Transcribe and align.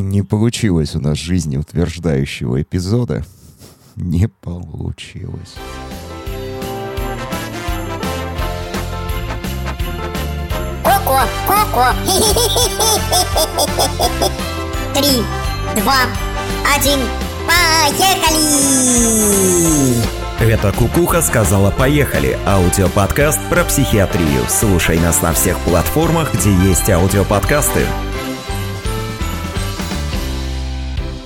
Не 0.00 0.22
получилось 0.22 0.96
у 0.96 1.00
нас 1.00 1.18
жизнеутверждающего 1.18 2.62
эпизода. 2.62 3.24
Не 3.94 4.28
получилось. 4.28 5.54
Коко, 10.82 11.20
Коко. 11.46 11.86
Три, 14.94 15.22
два, 15.80 16.06
один, 16.76 16.98
поехали! 17.46 18.34
Это 20.40 20.72
Кукуха 20.72 21.22
сказала 21.22 21.70
«Поехали»– 21.70 22.36
аудиоподкаст 22.46 23.38
про 23.48 23.62
психиатрию. 23.64 24.42
Слушай 24.48 24.98
нас 24.98 25.22
на 25.22 25.32
всех 25.32 25.56
платформах, 25.60 26.34
где 26.34 26.52
есть 26.52 26.90
аудиоподкасты. 26.90 27.86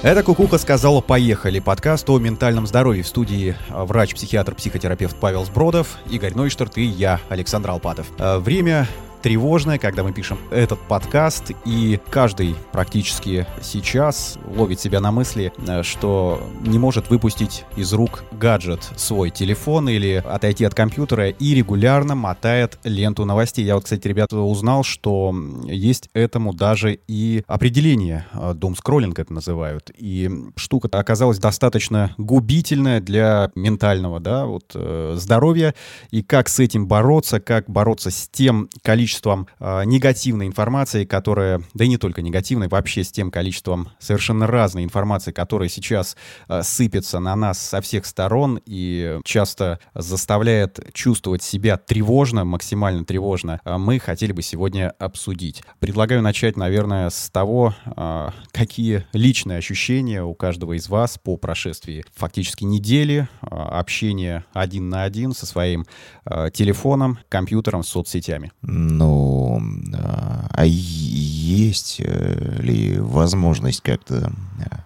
Это 0.01 0.23
Кукуха 0.23 0.59
сказала 0.59 1.01
«Поехали» 1.01 1.59
подкаст 1.59 2.09
о 2.09 2.21
ментальном 2.21 2.69
здоровье. 2.69 3.03
В 3.03 3.09
студии 3.09 3.57
а, 3.69 3.85
врач-психиатр-психотерапевт 3.85 5.17
Павел 5.19 5.45
Сбродов, 5.45 5.99
Игорь 6.09 6.35
Нойштарт 6.35 6.79
и 6.79 6.85
я, 6.85 7.21
Александр 7.29 7.71
Алпатов. 7.71 8.07
А, 8.17 8.39
время 8.39 8.87
тревожное, 9.23 9.79
когда 9.79 10.03
мы 10.03 10.13
пишем 10.13 10.39
этот 10.51 10.79
подкаст, 10.81 11.53
и 11.65 12.01
каждый 12.11 12.55
практически 12.73 13.47
сейчас 13.63 14.39
ловит 14.47 14.81
себя 14.81 15.01
на 15.01 15.13
мысли, 15.13 15.53
э, 15.67 15.83
что 15.83 16.41
не 16.61 16.79
может 16.79 17.11
выпустить 17.11 17.65
из 17.77 17.93
рук 17.93 18.25
гаджет 18.33 18.89
свой 18.97 19.31
телефон 19.31 19.89
или 19.89 20.23
отойти 20.25 20.65
от 20.65 20.75
компьютера 20.75 21.31
и 21.31 21.55
регулярно 21.55 22.15
мотает 22.15 22.79
ленту 22.85 23.25
новостей. 23.25 23.65
Я 23.65 23.75
вот, 23.75 23.85
кстати, 23.85 24.07
ребята, 24.07 24.39
узнал, 24.39 24.85
что 24.85 25.35
есть 25.65 26.09
этому 26.15 26.53
даже 26.53 26.99
и 27.09 27.43
определение. 27.47 28.27
Дом 28.55 28.77
скроллинг 28.77 29.19
это 29.19 29.33
называют. 29.33 29.91
И 29.97 30.31
штука 30.57 30.89
оказалась 30.93 31.39
достаточно 31.39 32.15
губительная 32.19 33.01
для 33.01 33.51
ментального 33.55 34.21
да, 34.21 34.47
вот, 34.47 34.73
э, 34.75 35.15
здоровья. 35.17 35.75
И 36.11 36.23
как 36.23 36.49
с 36.49 36.59
этим 36.59 36.87
бороться, 36.87 37.41
как 37.41 37.69
бороться 37.69 38.11
с 38.11 38.29
тем 38.29 38.69
количеством 38.83 39.08
количеством 39.09 39.49
э, 39.59 39.85
негативной 39.87 40.47
информации, 40.47 41.07
которая, 41.07 41.63
да 41.73 41.85
и 41.85 41.89
не 41.89 41.97
только 41.97 42.21
негативной, 42.21 42.69
вообще 42.69 43.03
с 43.05 43.11
тем 43.11 43.31
количеством 43.31 43.89
совершенно 43.99 44.47
разной 44.47 44.85
информации, 44.85 45.33
которая 45.33 45.71
сейчас 45.71 46.17
э, 46.49 46.63
сыпется 46.63 47.19
на 47.19 47.35
нас 47.35 47.59
со 47.59 47.81
всех 47.81 48.05
сторон 48.05 48.61
и 48.67 49.19
часто 49.25 49.81
заставляет 49.95 50.93
чувствовать 50.93 51.43
себя 51.43 51.79
тревожно, 51.79 52.45
максимально 52.45 53.05
тревожно, 53.07 53.61
э, 53.65 53.79
мы 53.79 53.99
хотели 53.99 54.33
бы 54.33 54.43
сегодня 54.43 54.91
обсудить. 54.99 55.63
Предлагаю 55.79 56.21
начать, 56.21 56.59
наверное, 56.59 57.09
с 57.09 57.31
того, 57.31 57.75
э, 57.87 58.29
какие 58.53 59.07
личные 59.15 59.59
ощущения 59.59 60.23
у 60.23 60.35
каждого 60.35 60.77
из 60.77 60.91
вас 60.91 61.17
по 61.17 61.39
прошествии 61.39 62.05
фактически 62.15 62.65
недели 62.65 63.27
э, 63.41 63.47
общения 63.47 64.45
один 64.53 64.91
на 64.91 65.05
один 65.05 65.33
со 65.33 65.47
своим 65.47 65.87
э, 66.27 66.51
телефоном, 66.53 67.19
компьютером, 67.31 67.83
соцсетями. 67.83 68.53
Ну, 68.99 69.63
а 69.93 70.65
есть 70.67 72.01
э, 72.01 72.59
ли 72.61 72.99
возможность 72.99 73.81
как-то 73.81 74.33
э, 74.59 74.77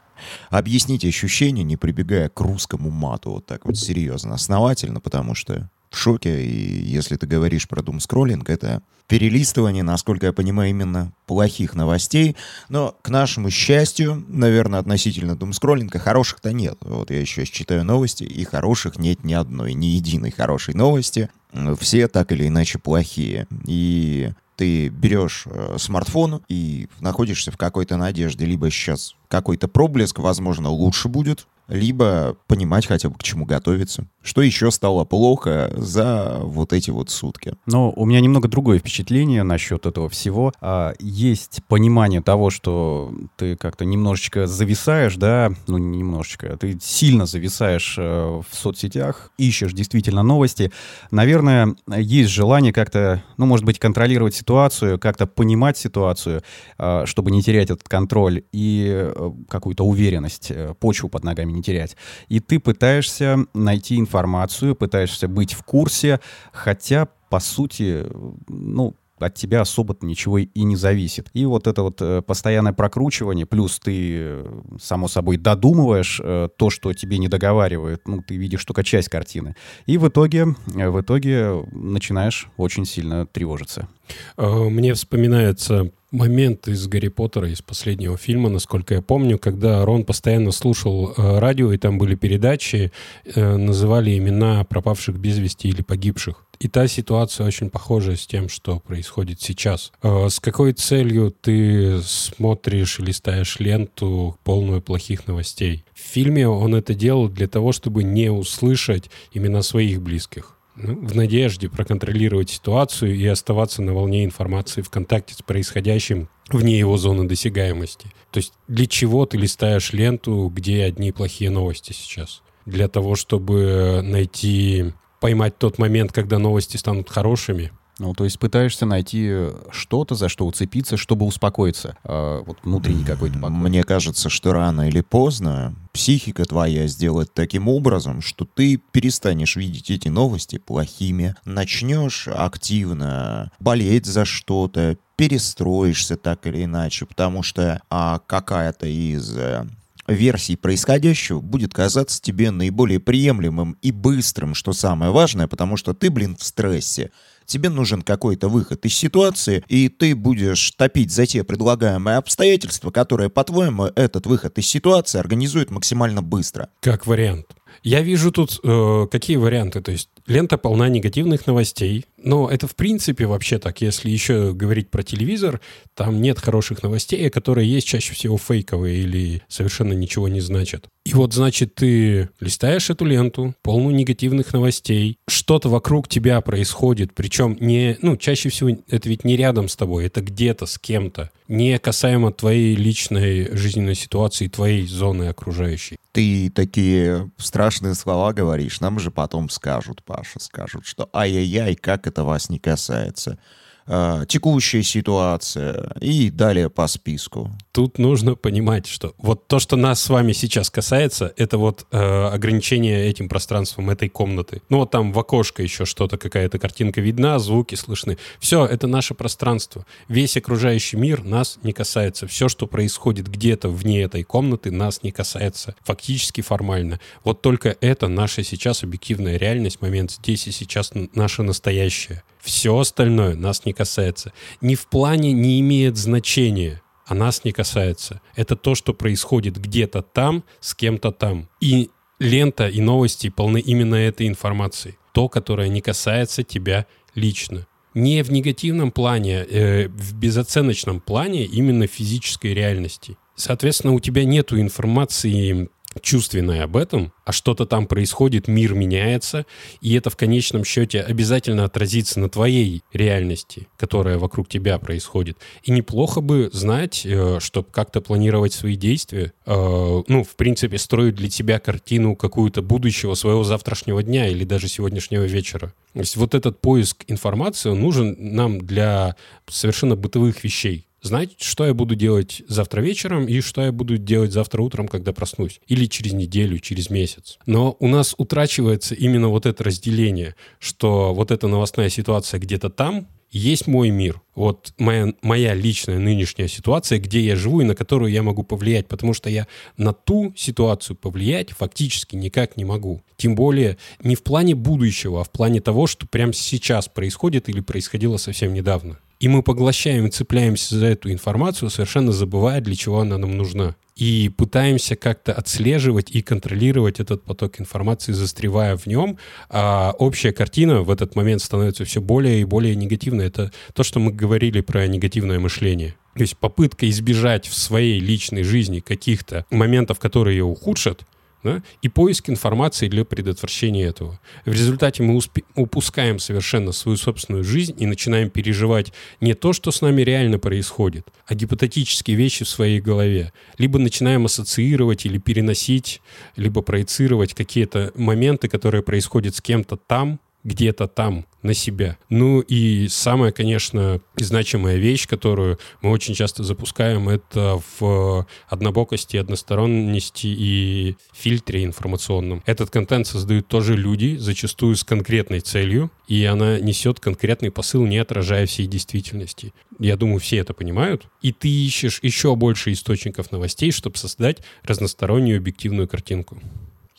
объяснить 0.50 1.04
ощущения, 1.06 1.62
не 1.62 1.78
прибегая 1.78 2.28
к 2.28 2.38
русскому 2.40 2.90
мату 2.90 3.30
вот 3.30 3.46
так 3.46 3.64
вот 3.64 3.78
серьезно, 3.78 4.34
основательно, 4.34 5.00
потому 5.00 5.34
что 5.34 5.70
в 5.90 5.96
шоке, 5.96 6.44
и 6.44 6.84
если 6.84 7.16
ты 7.16 7.26
говоришь 7.26 7.66
про 7.68 7.82
думскроллинг, 7.82 8.50
это 8.50 8.82
перелистывание, 9.08 9.82
насколько 9.82 10.26
я 10.26 10.32
понимаю, 10.32 10.70
именно 10.70 11.12
плохих 11.26 11.74
новостей. 11.74 12.36
Но, 12.68 12.96
к 13.02 13.08
нашему 13.08 13.50
счастью, 13.50 14.24
наверное, 14.28 14.80
относительно 14.80 15.36
думскроллинга, 15.36 15.98
хороших-то 15.98 16.52
нет. 16.52 16.78
Вот 16.80 17.10
я 17.10 17.20
еще 17.20 17.44
читаю 17.46 17.84
новости, 17.84 18.24
и 18.24 18.44
хороших 18.44 18.98
нет 18.98 19.24
ни 19.24 19.34
одной, 19.34 19.74
ни 19.74 19.86
единой 19.86 20.30
хорошей 20.30 20.74
новости. 20.74 21.30
Все 21.78 22.08
так 22.08 22.32
или 22.32 22.48
иначе 22.48 22.78
плохие. 22.78 23.46
И 23.66 24.30
ты 24.56 24.88
берешь 24.88 25.44
э, 25.46 25.76
смартфон 25.78 26.42
и 26.48 26.88
находишься 27.00 27.50
в 27.50 27.56
какой-то 27.56 27.96
надежде, 27.96 28.44
либо 28.44 28.70
сейчас 28.70 29.14
какой-то 29.28 29.68
проблеск, 29.68 30.18
возможно, 30.18 30.68
лучше 30.68 31.08
будет, 31.08 31.46
либо 31.68 32.36
понимать 32.46 32.86
хотя 32.86 33.08
бы 33.08 33.16
к 33.16 33.22
чему 33.22 33.44
готовиться. 33.46 34.06
Что 34.22 34.40
еще 34.42 34.70
стало 34.70 35.04
плохо 35.04 35.72
за 35.76 36.38
вот 36.42 36.72
эти 36.72 36.90
вот 36.90 37.10
сутки? 37.10 37.54
Ну, 37.66 37.92
у 37.94 38.04
меня 38.04 38.20
немного 38.20 38.48
другое 38.48 38.78
впечатление 38.78 39.42
насчет 39.42 39.84
этого 39.86 40.08
всего. 40.08 40.52
А, 40.60 40.94
есть 41.00 41.60
понимание 41.68 42.22
того, 42.22 42.50
что 42.50 43.12
ты 43.36 43.56
как-то 43.56 43.84
немножечко 43.84 44.46
зависаешь, 44.46 45.16
да, 45.16 45.50
ну, 45.66 45.78
немножечко, 45.78 46.56
ты 46.56 46.78
сильно 46.80 47.26
зависаешь 47.26 47.96
э, 47.98 48.40
в 48.48 48.54
соцсетях, 48.54 49.32
ищешь 49.38 49.72
действительно 49.72 50.22
новости. 50.22 50.70
Наверное, 51.10 51.74
есть 51.88 52.30
желание 52.30 52.72
как-то, 52.72 53.22
ну, 53.38 53.46
может 53.46 53.64
быть, 53.64 53.78
контролировать 53.78 54.34
ситуацию, 54.34 54.98
как-то 54.98 55.26
понимать 55.26 55.78
ситуацию, 55.78 56.42
э, 56.78 57.06
чтобы 57.06 57.30
не 57.30 57.42
терять 57.42 57.70
этот 57.70 57.88
контроль 57.88 58.44
и 58.52 58.88
э, 58.92 59.30
какую-то 59.48 59.84
уверенность, 59.84 60.52
почву 60.78 61.08
под 61.08 61.24
ногами 61.24 61.51
не 61.52 61.62
терять. 61.62 61.96
И 62.28 62.40
ты 62.40 62.58
пытаешься 62.58 63.46
найти 63.54 63.98
информацию, 63.98 64.74
пытаешься 64.74 65.28
быть 65.28 65.52
в 65.52 65.62
курсе, 65.62 66.20
хотя, 66.52 67.06
по 67.28 67.40
сути, 67.40 68.06
ну, 68.48 68.94
от 69.22 69.34
тебя 69.34 69.60
особо 69.60 69.96
ничего 70.00 70.38
и 70.38 70.62
не 70.62 70.76
зависит. 70.76 71.28
И 71.32 71.46
вот 71.46 71.66
это 71.66 71.82
вот 71.82 72.00
э, 72.00 72.22
постоянное 72.22 72.72
прокручивание, 72.72 73.46
плюс 73.46 73.78
ты, 73.78 74.14
э, 74.14 74.60
само 74.80 75.08
собой, 75.08 75.36
додумываешь 75.36 76.20
э, 76.22 76.48
то, 76.56 76.70
что 76.70 76.92
тебе 76.92 77.18
не 77.18 77.28
договаривают, 77.28 78.06
ну, 78.06 78.22
ты 78.26 78.36
видишь 78.36 78.64
только 78.64 78.82
часть 78.84 79.08
картины. 79.08 79.54
И 79.86 79.98
в 79.98 80.08
итоге, 80.08 80.54
в 80.66 81.00
итоге 81.00 81.64
начинаешь 81.72 82.48
очень 82.56 82.84
сильно 82.84 83.26
тревожиться. 83.26 83.88
Мне 84.36 84.94
вспоминается 84.94 85.90
момент 86.10 86.68
из 86.68 86.86
Гарри 86.86 87.08
Поттера, 87.08 87.48
из 87.48 87.62
последнего 87.62 88.16
фильма, 88.16 88.50
насколько 88.50 88.94
я 88.94 89.00
помню, 89.02 89.38
когда 89.38 89.84
Рон 89.84 90.04
постоянно 90.04 90.52
слушал 90.52 91.14
радио, 91.16 91.72
и 91.72 91.78
там 91.78 91.98
были 91.98 92.14
передачи, 92.14 92.92
называли 93.34 94.18
имена 94.18 94.64
пропавших 94.64 95.16
без 95.16 95.38
вести 95.38 95.68
или 95.68 95.82
погибших. 95.82 96.44
И 96.62 96.68
та 96.68 96.86
ситуация 96.86 97.44
очень 97.44 97.70
похожа 97.70 98.14
с 98.14 98.24
тем, 98.24 98.48
что 98.48 98.78
происходит 98.78 99.40
сейчас. 99.40 99.90
Э, 100.00 100.28
с 100.28 100.38
какой 100.38 100.72
целью 100.72 101.32
ты 101.32 102.00
смотришь 102.02 103.00
или 103.00 103.10
ставишь 103.10 103.58
ленту 103.58 104.38
полную 104.44 104.80
плохих 104.80 105.26
новостей? 105.26 105.84
В 105.92 105.98
фильме 105.98 106.46
он 106.46 106.76
это 106.76 106.94
делал 106.94 107.28
для 107.28 107.48
того, 107.48 107.72
чтобы 107.72 108.04
не 108.04 108.30
услышать 108.30 109.10
имена 109.32 109.62
своих 109.62 110.00
близких 110.02 110.56
ну, 110.76 111.04
в 111.04 111.16
надежде 111.16 111.68
проконтролировать 111.68 112.50
ситуацию 112.50 113.16
и 113.16 113.26
оставаться 113.26 113.82
на 113.82 113.92
волне 113.92 114.24
информации 114.24 114.82
в 114.82 114.90
контакте 114.90 115.34
с 115.34 115.42
происходящим 115.42 116.28
вне 116.48 116.78
его 116.78 116.96
зоны 116.96 117.26
досягаемости. 117.26 118.06
То 118.30 118.38
есть 118.38 118.52
для 118.68 118.86
чего 118.86 119.26
ты 119.26 119.36
листаешь 119.36 119.92
ленту, 119.92 120.48
где 120.54 120.84
одни 120.84 121.10
плохие 121.10 121.50
новости 121.50 121.92
сейчас? 121.92 122.40
Для 122.66 122.86
того, 122.86 123.16
чтобы 123.16 124.00
найти, 124.04 124.92
поймать 125.22 125.56
тот 125.56 125.78
момент, 125.78 126.12
когда 126.12 126.38
новости 126.38 126.76
станут 126.76 127.08
хорошими, 127.08 127.70
ну, 127.98 128.12
то 128.14 128.24
есть 128.24 128.38
пытаешься 128.40 128.84
найти 128.84 129.32
что-то, 129.70 130.16
за 130.16 130.28
что 130.28 130.46
уцепиться, 130.46 130.96
чтобы 130.96 131.24
успокоиться. 131.24 131.96
А, 132.02 132.42
вот 132.42 132.58
внутренний 132.64 133.04
какой-то 133.04 133.38
покой. 133.38 133.56
Мне 133.56 133.84
кажется, 133.84 134.28
что 134.28 134.52
рано 134.52 134.88
или 134.88 135.02
поздно 135.02 135.76
психика 135.92 136.44
твоя 136.44 136.88
сделает 136.88 137.32
таким 137.32 137.68
образом, 137.68 138.20
что 138.20 138.44
ты 138.44 138.80
перестанешь 138.90 139.54
видеть 139.54 139.90
эти 139.90 140.08
новости 140.08 140.58
плохими, 140.58 141.36
начнешь 141.44 142.26
активно 142.26 143.52
болеть 143.60 144.06
за 144.06 144.24
что-то, 144.24 144.96
перестроишься 145.14 146.16
так 146.16 146.44
или 146.48 146.64
иначе, 146.64 147.06
потому 147.06 147.44
что 147.44 147.80
а, 147.90 148.18
какая-то 148.26 148.86
из 148.86 149.36
э, 149.36 149.66
версий 150.06 150.56
происходящего 150.56 151.40
будет 151.40 151.74
казаться 151.74 152.20
тебе 152.20 152.50
наиболее 152.50 153.00
приемлемым 153.00 153.76
и 153.82 153.92
быстрым, 153.92 154.54
что 154.54 154.72
самое 154.72 155.12
важное, 155.12 155.46
потому 155.48 155.76
что 155.76 155.94
ты, 155.94 156.10
блин, 156.10 156.36
в 156.36 156.44
стрессе 156.44 157.10
тебе 157.46 157.68
нужен 157.68 158.02
какой-то 158.02 158.48
выход 158.48 158.84
из 158.86 158.94
ситуации, 158.94 159.64
и 159.68 159.88
ты 159.88 160.14
будешь 160.14 160.70
топить 160.72 161.10
за 161.10 161.26
те 161.26 161.44
предлагаемые 161.44 162.16
обстоятельства, 162.16 162.90
которые, 162.90 163.30
по-твоему, 163.30 163.84
этот 163.94 164.26
выход 164.26 164.58
из 164.58 164.66
ситуации 164.66 165.18
организует 165.18 165.70
максимально 165.70 166.22
быстро. 166.22 166.68
Как 166.80 167.06
вариант. 167.06 167.46
Я 167.82 168.02
вижу 168.02 168.32
тут 168.32 168.60
э, 168.62 169.06
какие 169.10 169.36
варианты. 169.36 169.80
То 169.80 169.92
есть 169.92 170.08
лента 170.26 170.58
полна 170.58 170.88
негативных 170.88 171.46
новостей, 171.46 172.04
но 172.22 172.48
это 172.48 172.66
в 172.66 172.76
принципе 172.76 173.26
вообще 173.26 173.58
так. 173.58 173.80
Если 173.80 174.10
еще 174.10 174.52
говорить 174.52 174.90
про 174.90 175.02
телевизор, 175.02 175.60
там 175.94 176.20
нет 176.20 176.38
хороших 176.38 176.82
новостей, 176.82 177.28
которые 177.30 177.70
есть 177.70 177.86
чаще 177.86 178.14
всего 178.14 178.38
фейковые 178.38 179.02
или 179.02 179.42
совершенно 179.48 179.92
ничего 179.92 180.28
не 180.28 180.40
значат. 180.40 180.86
И 181.04 181.14
вот, 181.14 181.32
значит, 181.34 181.74
ты 181.74 182.28
листаешь 182.38 182.88
эту 182.88 183.04
ленту, 183.04 183.54
полную 183.62 183.94
негативных 183.94 184.52
новостей, 184.52 185.18
что-то 185.28 185.68
вокруг 185.68 186.06
тебя 186.06 186.40
происходит, 186.40 187.12
причем 187.12 187.56
не, 187.60 187.98
ну, 188.02 188.16
чаще 188.16 188.50
всего 188.50 188.70
это 188.88 189.08
ведь 189.08 189.24
не 189.24 189.36
рядом 189.36 189.68
с 189.68 189.74
тобой, 189.74 190.06
это 190.06 190.20
где-то 190.20 190.66
с 190.66 190.78
кем-то, 190.78 191.30
не 191.48 191.76
касаемо 191.80 192.32
твоей 192.32 192.76
личной 192.76 193.54
жизненной 193.56 193.96
ситуации, 193.96 194.46
твоей 194.46 194.86
зоны 194.86 195.24
окружающей. 195.24 195.96
Ты 196.12 196.50
такие 196.50 197.30
страшные 197.62 197.94
слова 197.94 198.32
говоришь, 198.32 198.80
нам 198.80 198.98
же 198.98 199.12
потом 199.12 199.48
скажут, 199.48 200.02
Паша, 200.02 200.40
скажут, 200.40 200.84
что 200.84 201.08
ай-яй-яй, 201.12 201.76
как 201.76 202.08
это 202.08 202.24
вас 202.24 202.50
не 202.50 202.58
касается. 202.58 203.38
А, 203.86 204.24
текущая 204.26 204.82
ситуация 204.82 205.92
и 206.00 206.30
далее 206.30 206.70
по 206.70 206.86
списку. 206.86 207.50
Тут 207.72 207.98
нужно 207.98 208.36
понимать, 208.36 208.86
что 208.86 209.14
вот 209.18 209.48
то, 209.48 209.58
что 209.58 209.76
нас 209.76 210.00
с 210.00 210.08
вами 210.08 210.32
сейчас 210.32 210.70
касается, 210.70 211.32
это 211.36 211.58
вот 211.58 211.86
э, 211.90 211.98
ограничение 211.98 213.08
этим 213.08 213.28
пространством 213.28 213.90
этой 213.90 214.08
комнаты. 214.08 214.62
Ну 214.68 214.78
вот 214.78 214.90
там 214.90 215.12
в 215.12 215.18
окошко 215.18 215.62
еще 215.62 215.84
что-то, 215.84 216.16
какая-то 216.16 216.58
картинка 216.58 217.00
видна, 217.00 217.38
звуки 217.38 217.74
слышны. 217.74 218.18
Все, 218.38 218.64
это 218.64 218.86
наше 218.86 219.14
пространство. 219.14 219.84
Весь 220.08 220.36
окружающий 220.36 220.96
мир 220.96 221.24
нас 221.24 221.58
не 221.62 221.72
касается. 221.72 222.26
Все, 222.26 222.48
что 222.48 222.66
происходит 222.66 223.28
где-то 223.28 223.68
вне 223.68 224.02
этой 224.02 224.22
комнаты, 224.22 224.70
нас 224.70 225.02
не 225.02 225.10
касается. 225.10 225.74
Фактически 225.82 226.40
формально. 226.40 227.00
Вот 227.24 227.42
только 227.42 227.76
это 227.80 228.06
наша 228.08 228.44
сейчас 228.44 228.84
объективная 228.84 229.38
реальность, 229.38 229.80
момент 229.80 230.12
здесь 230.12 230.46
и 230.46 230.52
сейчас 230.52 230.92
наше 231.14 231.42
настоящее. 231.42 232.22
Все 232.42 232.76
остальное 232.76 233.36
нас 233.36 233.64
не 233.64 233.72
касается. 233.72 234.32
Ни 234.60 234.74
в 234.74 234.86
плане 234.88 235.32
не 235.32 235.60
имеет 235.60 235.96
значения, 235.96 236.82
а 237.06 237.14
нас 237.14 237.44
не 237.44 237.52
касается. 237.52 238.20
Это 238.34 238.56
то, 238.56 238.74
что 238.74 238.92
происходит 238.94 239.58
где-то 239.58 240.02
там, 240.02 240.42
с 240.60 240.74
кем-то 240.74 241.12
там. 241.12 241.48
И 241.60 241.90
лента 242.18 242.68
и 242.68 242.80
новости 242.80 243.28
полны 243.28 243.60
именно 243.60 243.94
этой 243.94 244.26
информацией. 244.26 244.96
То, 245.12 245.28
которое 245.28 245.68
не 245.68 245.80
касается 245.80 246.42
тебя 246.42 246.86
лично. 247.14 247.66
Не 247.94 248.22
в 248.24 248.32
негативном 248.32 248.90
плане, 248.90 249.44
э, 249.48 249.88
в 249.88 250.14
безоценочном 250.14 251.00
плане 251.00 251.44
именно 251.44 251.86
физической 251.86 252.54
реальности. 252.54 253.16
Соответственно, 253.36 253.92
у 253.92 254.00
тебя 254.00 254.24
нет 254.24 254.52
информации 254.52 255.68
чувственное 256.00 256.64
об 256.64 256.76
этом, 256.76 257.12
а 257.24 257.32
что-то 257.32 257.66
там 257.66 257.86
происходит, 257.86 258.48
мир 258.48 258.74
меняется, 258.74 259.46
и 259.80 259.94
это 259.94 260.10
в 260.10 260.16
конечном 260.16 260.64
счете 260.64 261.00
обязательно 261.00 261.64
отразится 261.64 262.20
на 262.20 262.28
твоей 262.28 262.82
реальности, 262.92 263.68
которая 263.76 264.18
вокруг 264.18 264.48
тебя 264.48 264.78
происходит. 264.78 265.36
И 265.62 265.72
неплохо 265.72 266.20
бы 266.20 266.50
знать, 266.52 267.02
э, 267.04 267.38
чтобы 267.40 267.68
как-то 267.70 268.00
планировать 268.00 268.52
свои 268.52 268.76
действия, 268.76 269.32
э, 269.46 270.02
ну, 270.06 270.24
в 270.24 270.36
принципе, 270.36 270.78
строить 270.78 271.14
для 271.14 271.28
тебя 271.28 271.58
картину 271.58 272.16
какую-то 272.16 272.62
будущего 272.62 273.14
своего 273.14 273.44
завтрашнего 273.44 274.02
дня 274.02 274.28
или 274.28 274.44
даже 274.44 274.68
сегодняшнего 274.68 275.24
вечера. 275.24 275.72
То 275.92 276.00
есть 276.00 276.16
вот 276.16 276.34
этот 276.34 276.60
поиск 276.60 277.04
информации 277.08 277.70
нужен 277.70 278.16
нам 278.18 278.60
для 278.60 279.16
совершенно 279.48 279.96
бытовых 279.96 280.42
вещей 280.44 280.86
знать, 281.02 281.32
что 281.38 281.66
я 281.66 281.74
буду 281.74 281.94
делать 281.94 282.42
завтра 282.48 282.80
вечером 282.80 283.26
и 283.26 283.40
что 283.40 283.62
я 283.62 283.72
буду 283.72 283.98
делать 283.98 284.32
завтра 284.32 284.62
утром, 284.62 284.88
когда 284.88 285.12
проснусь. 285.12 285.60
Или 285.66 285.86
через 285.86 286.12
неделю, 286.12 286.58
через 286.58 286.88
месяц. 286.88 287.38
Но 287.44 287.76
у 287.80 287.88
нас 287.88 288.14
утрачивается 288.16 288.94
именно 288.94 289.28
вот 289.28 289.46
это 289.46 289.64
разделение, 289.64 290.34
что 290.58 291.12
вот 291.12 291.30
эта 291.30 291.48
новостная 291.48 291.88
ситуация 291.88 292.40
где-то 292.40 292.70
там, 292.70 293.08
есть 293.32 293.66
мой 293.66 293.88
мир. 293.88 294.20
Вот 294.34 294.74
моя, 294.78 295.14
моя 295.22 295.54
личная 295.54 295.98
нынешняя 295.98 296.48
ситуация, 296.48 296.98
где 296.98 297.20
я 297.20 297.34
живу 297.34 297.62
и 297.62 297.64
на 297.64 297.74
которую 297.74 298.12
я 298.12 298.22
могу 298.22 298.42
повлиять, 298.42 298.86
потому 298.88 299.14
что 299.14 299.30
я 299.30 299.46
на 299.78 299.94
ту 299.94 300.34
ситуацию 300.36 300.96
повлиять 300.96 301.50
фактически 301.50 302.14
никак 302.14 302.58
не 302.58 302.66
могу. 302.66 303.02
Тем 303.16 303.34
более 303.34 303.78
не 304.04 304.16
в 304.16 304.22
плане 304.22 304.54
будущего, 304.54 305.22
а 305.22 305.24
в 305.24 305.30
плане 305.30 305.62
того, 305.62 305.86
что 305.86 306.06
прямо 306.06 306.34
сейчас 306.34 306.88
происходит 306.88 307.48
или 307.48 307.60
происходило 307.60 308.18
совсем 308.18 308.52
недавно. 308.52 308.98
И 309.22 309.28
мы 309.28 309.44
поглощаем 309.44 310.10
цепляемся 310.10 310.76
за 310.76 310.86
эту 310.86 311.12
информацию, 311.12 311.70
совершенно 311.70 312.10
забывая, 312.10 312.60
для 312.60 312.74
чего 312.74 312.98
она 312.98 313.18
нам 313.18 313.36
нужна. 313.36 313.76
И 313.94 314.32
пытаемся 314.36 314.96
как-то 314.96 315.32
отслеживать 315.32 316.10
и 316.10 316.22
контролировать 316.22 316.98
этот 316.98 317.22
поток 317.22 317.60
информации, 317.60 318.10
застревая 318.10 318.76
в 318.76 318.86
нем. 318.86 319.18
А 319.48 319.94
общая 319.96 320.32
картина 320.32 320.82
в 320.82 320.90
этот 320.90 321.14
момент 321.14 321.40
становится 321.40 321.84
все 321.84 322.00
более 322.00 322.40
и 322.40 322.44
более 322.44 322.74
негативной. 322.74 323.26
Это 323.26 323.52
то, 323.74 323.84
что 323.84 324.00
мы 324.00 324.10
говорили 324.10 324.60
про 324.60 324.88
негативное 324.88 325.38
мышление. 325.38 325.94
То 326.16 326.22
есть 326.22 326.36
попытка 326.36 326.90
избежать 326.90 327.46
в 327.46 327.54
своей 327.54 328.00
личной 328.00 328.42
жизни 328.42 328.80
каких-то 328.80 329.46
моментов, 329.50 330.00
которые 330.00 330.38
ее 330.38 330.44
ухудшат, 330.44 331.04
да, 331.42 331.62
и 331.82 331.88
поиск 331.88 332.30
информации 332.30 332.88
для 332.88 333.04
предотвращения 333.04 333.84
этого. 333.86 334.20
В 334.44 334.52
результате 334.52 335.02
мы 335.02 335.20
упускаем 335.54 336.18
совершенно 336.18 336.72
свою 336.72 336.96
собственную 336.96 337.44
жизнь 337.44 337.74
и 337.78 337.86
начинаем 337.86 338.30
переживать 338.30 338.92
не 339.20 339.34
то, 339.34 339.52
что 339.52 339.70
с 339.70 339.80
нами 339.80 340.02
реально 340.02 340.38
происходит, 340.38 341.06
а 341.26 341.34
гипотетические 341.34 342.16
вещи 342.16 342.44
в 342.44 342.48
своей 342.48 342.80
голове. 342.80 343.32
Либо 343.58 343.78
начинаем 343.78 344.26
ассоциировать 344.26 345.06
или 345.06 345.18
переносить, 345.18 346.00
либо 346.36 346.62
проецировать 346.62 347.34
какие-то 347.34 347.92
моменты, 347.94 348.48
которые 348.48 348.82
происходят 348.82 349.34
с 349.34 349.40
кем-то 349.40 349.76
там, 349.76 350.20
где-то 350.44 350.88
там 350.88 351.26
на 351.42 351.54
себя. 351.54 351.98
Ну 352.08 352.40
и 352.40 352.88
самая, 352.88 353.32
конечно, 353.32 354.00
значимая 354.16 354.76
вещь, 354.76 355.08
которую 355.08 355.58
мы 355.80 355.90
очень 355.90 356.14
часто 356.14 356.44
запускаем, 356.44 357.08
это 357.08 357.60
в 357.78 358.26
однобокости, 358.48 359.16
односторонности 359.16 360.28
и 360.28 360.96
фильтре 361.12 361.64
информационном. 361.64 362.42
Этот 362.46 362.70
контент 362.70 363.06
создают 363.06 363.48
тоже 363.48 363.76
люди, 363.76 364.16
зачастую 364.16 364.76
с 364.76 364.84
конкретной 364.84 365.40
целью, 365.40 365.90
и 366.06 366.24
она 366.24 366.60
несет 366.60 367.00
конкретный 367.00 367.50
посыл, 367.50 367.86
не 367.86 367.98
отражая 367.98 368.46
всей 368.46 368.66
действительности. 368.66 369.52
Я 369.78 369.96
думаю, 369.96 370.20
все 370.20 370.38
это 370.38 370.54
понимают. 370.54 371.06
И 371.22 371.32
ты 371.32 371.48
ищешь 371.48 371.98
еще 372.02 372.36
больше 372.36 372.72
источников 372.72 373.32
новостей, 373.32 373.72
чтобы 373.72 373.96
создать 373.96 374.42
разностороннюю 374.62 375.38
объективную 375.38 375.88
картинку 375.88 376.40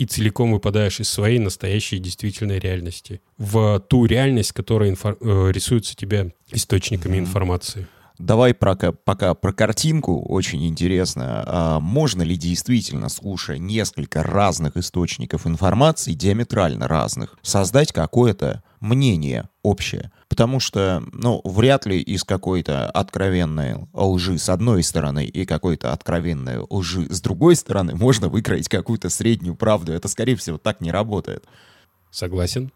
и 0.03 0.05
целиком 0.05 0.51
выпадаешь 0.51 0.99
из 0.99 1.09
своей 1.09 1.39
настоящей 1.39 1.97
действительной 1.97 2.59
реальности 2.59 3.21
в 3.37 3.79
ту 3.87 4.05
реальность, 4.05 4.51
которая 4.51 4.91
инфо- 4.91 5.17
э, 5.19 5.51
рисуется 5.51 5.95
тебе 5.95 6.33
источниками 6.51 7.15
mm-hmm. 7.15 7.19
информации. 7.19 7.87
Давай 8.19 8.53
про, 8.53 8.75
пока 8.75 9.33
про 9.33 9.53
картинку, 9.53 10.21
очень 10.21 10.67
интересно. 10.67 11.43
А 11.47 11.79
можно 11.79 12.21
ли 12.21 12.35
действительно, 12.35 13.09
слушая 13.09 13.57
несколько 13.57 14.21
разных 14.21 14.77
источников 14.77 15.47
информации, 15.47 16.13
диаметрально 16.13 16.87
разных, 16.87 17.35
создать 17.41 17.91
какое-то 17.91 18.63
мнение 18.79 19.49
общее? 19.63 20.11
Потому 20.29 20.59
что, 20.59 21.03
ну, 21.11 21.41
вряд 21.43 21.85
ли 21.85 21.99
из 21.99 22.23
какой-то 22.23 22.89
откровенной 22.89 23.87
лжи 23.93 24.37
с 24.37 24.49
одной 24.49 24.83
стороны 24.83 25.25
и 25.25 25.45
какой-то 25.45 25.91
откровенной 25.91 26.65
лжи 26.69 27.07
с 27.09 27.19
другой 27.19 27.55
стороны 27.55 27.95
можно 27.95 28.29
выкроить 28.29 28.69
какую-то 28.69 29.09
среднюю 29.09 29.55
правду. 29.55 29.91
Это, 29.91 30.07
скорее 30.07 30.35
всего, 30.35 30.57
так 30.57 30.81
не 30.81 30.91
работает. 30.91 31.45
Согласен. 32.11 32.71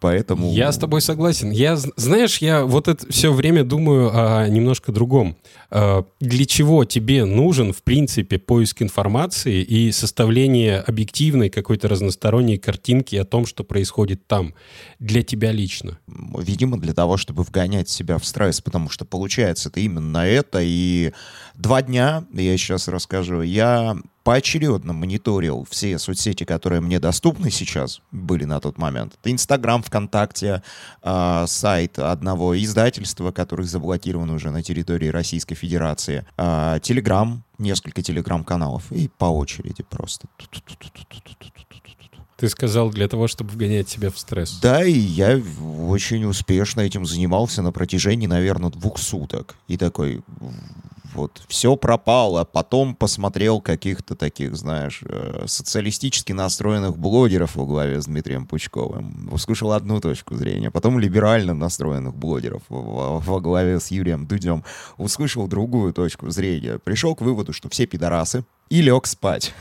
Поэтому... 0.00 0.52
Я 0.52 0.70
с 0.70 0.78
тобой 0.78 1.00
согласен. 1.00 1.50
Я, 1.50 1.76
знаешь, 1.76 2.38
я 2.38 2.64
вот 2.64 2.88
это 2.88 3.10
все 3.10 3.32
время 3.32 3.64
думаю 3.64 4.10
о 4.12 4.48
немножко 4.48 4.92
другом. 4.92 5.36
А, 5.70 6.04
для 6.20 6.44
чего 6.44 6.84
тебе 6.84 7.24
нужен, 7.24 7.72
в 7.72 7.82
принципе, 7.82 8.38
поиск 8.38 8.82
информации 8.82 9.62
и 9.62 9.92
составление 9.92 10.80
объективной 10.80 11.48
какой-то 11.48 11.88
разносторонней 11.88 12.58
картинки 12.58 13.16
о 13.16 13.24
том, 13.24 13.46
что 13.46 13.64
происходит 13.64 14.26
там? 14.26 14.54
Для 14.98 15.22
тебя 15.22 15.52
лично? 15.52 15.98
Видимо, 16.06 16.78
для 16.78 16.92
того, 16.92 17.16
чтобы 17.16 17.42
вгонять 17.42 17.88
себя 17.88 18.18
в 18.18 18.26
стресс, 18.26 18.60
потому 18.60 18.90
что 18.90 19.06
получается 19.06 19.70
это 19.70 19.80
именно 19.80 20.18
это. 20.18 20.60
И 20.62 21.12
два 21.54 21.80
дня, 21.80 22.24
я 22.32 22.56
сейчас 22.58 22.88
расскажу, 22.88 23.40
я 23.40 23.96
поочередно 24.26 24.92
мониторил 24.92 25.64
все 25.70 26.00
соцсети, 26.00 26.42
которые 26.42 26.80
мне 26.80 26.98
доступны 26.98 27.48
сейчас, 27.48 28.00
были 28.10 28.42
на 28.42 28.58
тот 28.58 28.76
момент. 28.76 29.14
Это 29.20 29.30
Инстаграм, 29.30 29.84
ВКонтакте, 29.84 30.64
э, 31.04 31.44
сайт 31.46 32.00
одного 32.00 32.60
издательства, 32.60 33.30
который 33.30 33.66
заблокирован 33.66 34.28
уже 34.30 34.50
на 34.50 34.64
территории 34.64 35.06
Российской 35.06 35.54
Федерации, 35.54 36.26
э, 36.38 36.80
Телеграм, 36.82 37.44
несколько 37.58 38.02
телеграм-каналов, 38.02 38.90
и 38.90 39.08
по 39.16 39.26
очереди 39.26 39.84
просто. 39.88 40.26
Ты 42.36 42.48
сказал 42.48 42.90
для 42.90 43.06
того, 43.06 43.28
чтобы 43.28 43.50
вгонять 43.50 43.88
себя 43.88 44.10
в 44.10 44.18
стресс. 44.18 44.58
Да, 44.60 44.84
и 44.84 44.90
я 44.90 45.40
очень 45.88 46.24
успешно 46.24 46.80
этим 46.80 47.06
занимался 47.06 47.62
на 47.62 47.70
протяжении, 47.70 48.26
наверное, 48.26 48.70
двух 48.70 48.98
суток. 48.98 49.54
И 49.68 49.76
такой, 49.76 50.22
вот 51.16 51.42
все 51.48 51.76
пропало. 51.76 52.44
Потом 52.44 52.94
посмотрел 52.94 53.60
каких-то 53.60 54.14
таких, 54.14 54.56
знаешь, 54.56 55.00
э, 55.02 55.44
социалистически 55.46 56.32
настроенных 56.32 56.96
блогеров 56.96 57.56
во 57.56 57.66
главе 57.66 58.00
с 58.00 58.06
Дмитрием 58.06 58.46
Пучковым. 58.46 59.28
Услышал 59.32 59.72
одну 59.72 60.00
точку 60.00 60.34
зрения. 60.34 60.70
Потом 60.70 60.98
либерально 60.98 61.54
настроенных 61.54 62.14
блогеров 62.14 62.62
во 62.68 63.40
главе 63.40 63.80
с 63.80 63.90
Юрием 63.90 64.26
Дудем. 64.26 64.64
Услышал 64.96 65.48
другую 65.48 65.92
точку 65.92 66.30
зрения. 66.30 66.78
Пришел 66.78 67.14
к 67.14 67.22
выводу, 67.22 67.52
что 67.52 67.68
все 67.68 67.86
пидорасы, 67.86 68.44
и 68.68 68.82
лег 68.82 69.06
спать. 69.06 69.54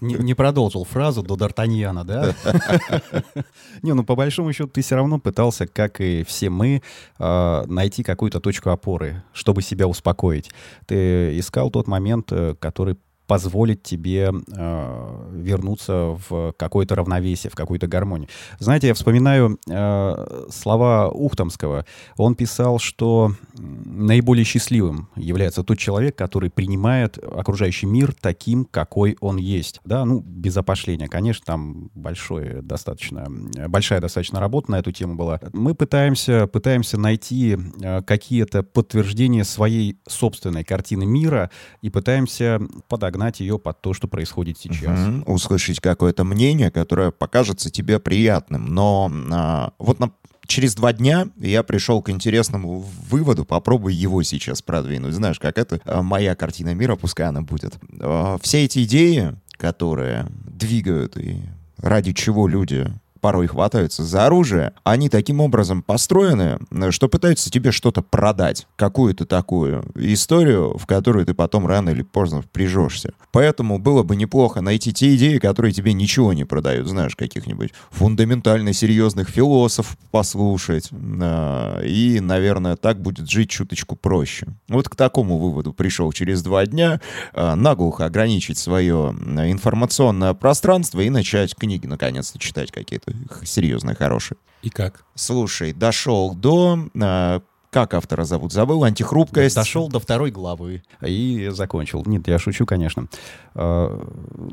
Не, 0.00 0.14
не 0.14 0.34
продолжил 0.34 0.84
фразу 0.84 1.22
до 1.22 1.34
Д'Артаньяна, 1.34 2.04
да? 2.04 2.34
Не, 3.82 3.94
ну 3.94 4.04
по 4.04 4.16
большому 4.16 4.52
счету 4.52 4.68
ты 4.68 4.82
все 4.82 4.96
равно 4.96 5.18
пытался, 5.18 5.66
как 5.66 6.00
и 6.00 6.24
все 6.24 6.50
мы, 6.50 6.82
э, 7.18 7.64
найти 7.66 8.02
какую-то 8.02 8.40
точку 8.40 8.70
опоры, 8.70 9.22
чтобы 9.32 9.62
себя 9.62 9.86
успокоить. 9.86 10.50
Ты 10.86 11.38
искал 11.38 11.70
тот 11.70 11.86
момент, 11.86 12.32
э, 12.32 12.54
который 12.58 12.96
позволит 13.26 13.82
тебе 13.82 14.32
э, 14.32 15.30
вернуться 15.32 16.16
в 16.28 16.52
какое-то 16.56 16.94
равновесие, 16.94 17.50
в 17.50 17.54
какую-то 17.54 17.86
гармонию. 17.86 18.28
Знаете, 18.58 18.88
я 18.88 18.94
вспоминаю 18.94 19.58
э, 19.68 20.46
слова 20.50 21.08
Ухтомского. 21.08 21.84
Он 22.16 22.34
писал, 22.34 22.78
что 22.78 23.32
наиболее 23.58 24.44
счастливым 24.44 25.08
является 25.16 25.62
тот 25.62 25.78
человек, 25.78 26.16
который 26.16 26.50
принимает 26.50 27.18
окружающий 27.18 27.86
мир 27.86 28.14
таким, 28.18 28.64
какой 28.64 29.16
он 29.20 29.36
есть. 29.36 29.80
Да, 29.84 30.04
ну, 30.04 30.20
без 30.20 30.56
опошления. 30.56 31.08
Конечно, 31.08 31.44
там 31.44 31.90
большое 31.94 32.62
достаточно, 32.62 33.26
большая 33.68 34.00
достаточно 34.00 34.40
работа 34.40 34.70
на 34.70 34.78
эту 34.78 34.92
тему 34.92 35.16
была. 35.16 35.40
Мы 35.52 35.74
пытаемся, 35.74 36.46
пытаемся 36.46 36.98
найти 36.98 37.58
э, 37.82 38.02
какие-то 38.02 38.62
подтверждения 38.62 39.44
своей 39.44 39.98
собственной 40.06 40.64
картины 40.64 41.06
мира 41.06 41.50
и 41.82 41.90
пытаемся 41.90 42.60
подогнать 42.88 43.15
подогнать 43.16 43.40
ее 43.40 43.58
под 43.58 43.80
то, 43.80 43.94
что 43.94 44.08
происходит 44.08 44.58
сейчас. 44.58 45.08
Угу. 45.08 45.32
Услышать 45.32 45.80
какое-то 45.80 46.24
мнение, 46.24 46.70
которое 46.70 47.10
покажется 47.10 47.70
тебе 47.70 47.98
приятным. 47.98 48.66
Но 48.66 49.10
а, 49.32 49.72
вот 49.78 49.98
на, 49.98 50.10
через 50.46 50.74
два 50.74 50.92
дня 50.92 51.28
я 51.38 51.62
пришел 51.62 52.02
к 52.02 52.10
интересному 52.10 52.84
выводу, 53.10 53.44
попробуй 53.44 53.94
его 53.94 54.22
сейчас 54.22 54.60
продвинуть. 54.60 55.14
Знаешь, 55.14 55.38
как 55.38 55.58
это 55.58 55.80
а, 55.84 56.02
моя 56.02 56.34
картина 56.34 56.74
мира, 56.74 56.96
пускай 56.96 57.26
она 57.26 57.40
будет. 57.40 57.78
А, 58.00 58.36
все 58.42 58.64
эти 58.64 58.84
идеи, 58.84 59.34
которые 59.52 60.26
двигают 60.46 61.16
и 61.16 61.42
ради 61.78 62.12
чего 62.12 62.46
люди 62.46 62.86
порой 63.26 63.48
хватаются 63.48 64.04
за 64.04 64.26
оружие, 64.26 64.72
они 64.84 65.08
таким 65.08 65.40
образом 65.40 65.82
построены, 65.82 66.60
что 66.90 67.08
пытаются 67.08 67.50
тебе 67.50 67.72
что-то 67.72 68.00
продать, 68.00 68.68
какую-то 68.76 69.26
такую 69.26 69.84
историю, 69.96 70.78
в 70.78 70.86
которую 70.86 71.26
ты 71.26 71.34
потом 71.34 71.66
рано 71.66 71.90
или 71.90 72.02
поздно 72.02 72.42
впряжешься. 72.42 73.14
Поэтому 73.32 73.80
было 73.80 74.04
бы 74.04 74.14
неплохо 74.14 74.60
найти 74.60 74.92
те 74.92 75.16
идеи, 75.16 75.38
которые 75.38 75.72
тебе 75.72 75.92
ничего 75.92 76.32
не 76.34 76.44
продают, 76.44 76.86
знаешь, 76.86 77.16
каких-нибудь 77.16 77.72
фундаментально 77.90 78.72
серьезных 78.72 79.28
философов 79.28 79.98
послушать, 80.12 80.90
а, 80.92 81.82
и, 81.82 82.20
наверное, 82.20 82.76
так 82.76 83.02
будет 83.02 83.28
жить 83.28 83.50
чуточку 83.50 83.96
проще. 83.96 84.46
Вот 84.68 84.88
к 84.88 84.94
такому 84.94 85.38
выводу 85.38 85.72
пришел 85.72 86.12
через 86.12 86.44
два 86.44 86.64
дня, 86.64 87.00
а, 87.32 87.56
наглухо 87.56 88.04
ограничить 88.04 88.58
свое 88.58 89.12
информационное 89.50 90.32
пространство 90.34 91.00
и 91.00 91.10
начать 91.10 91.56
книги, 91.56 91.88
наконец-то, 91.88 92.38
читать 92.38 92.70
какие-то 92.70 93.15
серьезные, 93.44 93.94
хорошие. 93.94 94.38
И 94.62 94.70
как? 94.70 95.04
Слушай, 95.14 95.72
дошел 95.72 96.34
до... 96.34 96.78
Э, 96.94 97.40
как 97.70 97.92
автора 97.92 98.24
зовут? 98.24 98.52
Забыл? 98.52 98.84
Антихрупкость. 98.84 99.54
Дошел 99.54 99.88
до 99.88 100.00
второй 100.00 100.30
главы 100.30 100.82
и 101.02 101.48
закончил. 101.52 102.02
Нет, 102.06 102.26
я 102.26 102.38
шучу, 102.38 102.64
конечно. 102.64 103.08
А, 103.54 104.02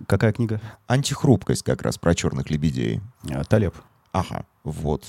какая 0.08 0.34
книга? 0.34 0.60
Антихрупкость 0.88 1.63
как 1.63 1.84
раз 1.84 1.98
про 1.98 2.15
черных 2.15 2.50
лебедей. 2.50 3.00
А, 3.32 3.46
Талеб. 3.46 3.75
Ага, 4.12 4.46
вот. 4.65 5.05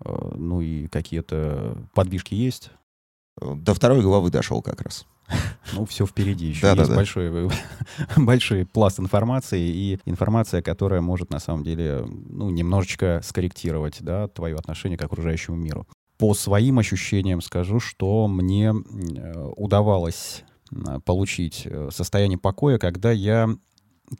А, 0.00 0.34
ну 0.36 0.62
и 0.62 0.88
какие-то 0.88 1.78
подвижки 1.94 2.34
есть? 2.34 2.70
До 3.40 3.74
второй 3.74 4.02
главы 4.02 4.30
дошел 4.30 4.62
как 4.62 4.80
раз. 4.82 5.06
Ну, 5.72 5.86
все 5.86 6.06
впереди. 6.06 6.46
Еще 6.46 6.62
да, 6.62 6.72
есть 6.72 6.82
да, 6.82 6.88
да. 6.88 6.94
Большой, 6.94 7.50
большой 8.16 8.66
пласт 8.66 9.00
информации 9.00 9.60
и 9.60 9.98
информация, 10.04 10.62
которая 10.62 11.00
может 11.00 11.30
на 11.30 11.38
самом 11.38 11.64
деле 11.64 12.04
ну, 12.06 12.50
немножечко 12.50 13.20
скорректировать 13.24 13.98
да, 14.02 14.28
твое 14.28 14.56
отношение 14.56 14.98
к 14.98 15.02
окружающему 15.02 15.56
миру. 15.56 15.86
По 16.18 16.34
своим 16.34 16.78
ощущениям 16.78 17.40
скажу, 17.40 17.80
что 17.80 18.28
мне 18.28 18.72
удавалось 19.56 20.44
э, 20.70 21.00
получить 21.04 21.62
э, 21.64 21.88
состояние 21.90 22.38
покоя, 22.38 22.78
когда 22.78 23.10
я 23.10 23.48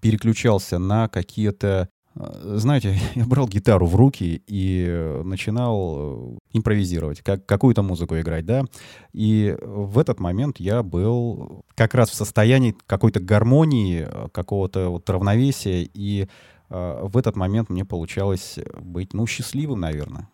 переключался 0.01 0.79
на 0.79 1.09
какие-то 1.09 1.89
знаете, 2.15 2.99
я 3.15 3.25
брал 3.25 3.49
гитару 3.49 3.87
в 3.87 3.97
руки 3.97 4.43
и 4.47 4.87
э, 4.89 5.23
начинал 5.25 5.97
э, 5.99 6.39
импровизировать, 6.53 7.23
как, 7.23 7.45
какую-то 7.47 7.83
музыку 7.83 8.19
играть, 8.19 8.47
да. 8.47 8.65
И 9.13 9.57
в 9.61 9.99
этот 9.99 10.21
момент 10.21 10.61
я 10.61 10.83
был 10.83 11.65
как 11.75 11.95
раз 11.95 12.11
в 12.11 12.15
состоянии 12.15 12.77
какой-то 12.87 13.21
гармонии, 13.21 14.07
какого-то 14.33 14.89
вот 14.91 15.09
равновесия, 15.11 15.89
и 15.93 16.29
в 16.71 17.19
этот 17.19 17.37
момент 17.37 17.69
мне 17.69 17.85
получалось 17.85 18.59
быть, 18.81 19.13
ну, 19.13 19.27
счастливым, 19.27 19.81
наверное, 19.81 20.29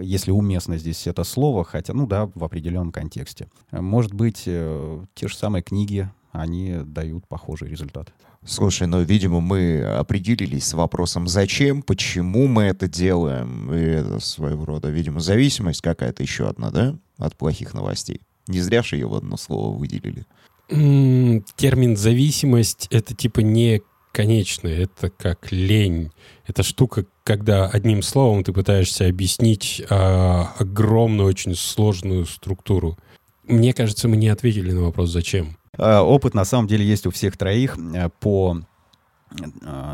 если 0.00 0.30
уместно 0.30 0.76
здесь 0.76 1.06
это 1.06 1.24
слово, 1.24 1.64
хотя, 1.64 1.94
ну 1.94 2.06
да, 2.06 2.30
в 2.34 2.44
определенном 2.44 2.92
контексте. 2.92 3.48
Может 3.72 4.12
быть, 4.12 4.44
те 4.44 5.28
же 5.28 5.34
самые 5.34 5.62
книги, 5.62 6.08
они 6.32 6.76
дают 6.84 7.26
похожий 7.26 7.68
результат. 7.68 8.12
Слушай, 8.44 8.86
ну, 8.86 9.02
видимо, 9.02 9.40
мы 9.40 9.82
определились 9.82 10.66
с 10.66 10.72
вопросом, 10.72 11.28
зачем, 11.28 11.82
почему 11.82 12.46
мы 12.46 12.64
это 12.64 12.88
делаем. 12.88 13.72
И 13.72 13.78
это 13.78 14.18
своего 14.18 14.64
рода, 14.64 14.88
видимо, 14.88 15.20
зависимость 15.20 15.82
какая-то 15.82 16.22
еще 16.22 16.48
одна, 16.48 16.70
да, 16.70 16.96
от 17.18 17.36
плохих 17.36 17.74
новостей. 17.74 18.22
Не 18.46 18.60
зря 18.60 18.82
же 18.82 18.96
ее 18.96 19.06
в 19.06 19.14
одно 19.14 19.36
слово 19.36 19.76
выделили. 19.76 20.24
Термин 20.68 21.96
«зависимость»— 21.96 22.86
это 22.90 23.14
типа 23.14 23.40
не 23.40 23.82
конечное, 24.12 24.84
это 24.84 25.10
как 25.10 25.52
лень. 25.52 26.10
Это 26.46 26.62
штука, 26.62 27.06
когда 27.24 27.68
одним 27.68 28.02
словом 28.02 28.42
ты 28.42 28.52
пытаешься 28.52 29.06
объяснить 29.06 29.82
а, 29.90 30.54
огромную, 30.58 31.28
очень 31.28 31.54
сложную 31.54 32.26
структуру. 32.26 32.96
Мне 33.44 33.72
кажется, 33.74 34.08
мы 34.08 34.16
не 34.16 34.28
ответили 34.28 34.72
на 34.72 34.82
вопрос 34.82 35.10
«зачем?». 35.10 35.56
Э, 35.80 36.00
опыт 36.00 36.34
на 36.34 36.44
самом 36.44 36.66
деле 36.66 36.84
есть 36.84 37.06
у 37.06 37.10
всех 37.10 37.38
троих 37.38 37.78
э, 37.78 38.10
по 38.20 38.60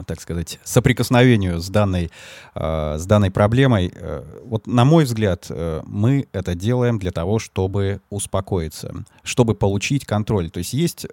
так 0.07 0.21
сказать, 0.21 0.59
соприкосновению 0.65 1.61
с 1.61 1.69
данной, 1.69 2.11
э, 2.55 2.97
с 2.99 3.05
данной 3.07 3.31
проблемой. 3.31 3.93
Э, 3.95 4.25
вот, 4.45 4.67
на 4.67 4.85
мой 4.85 5.05
взгляд, 5.05 5.51
мы 5.85 6.27
это 6.33 6.55
делаем 6.55 6.99
для 6.99 7.11
того, 7.11 7.39
чтобы 7.39 8.01
успокоиться, 8.09 9.05
чтобы 9.23 9.55
получить 9.55 10.07
контроль. 10.07 10.51
То 10.51 10.59
есть 10.59 10.73
есть 10.73 11.07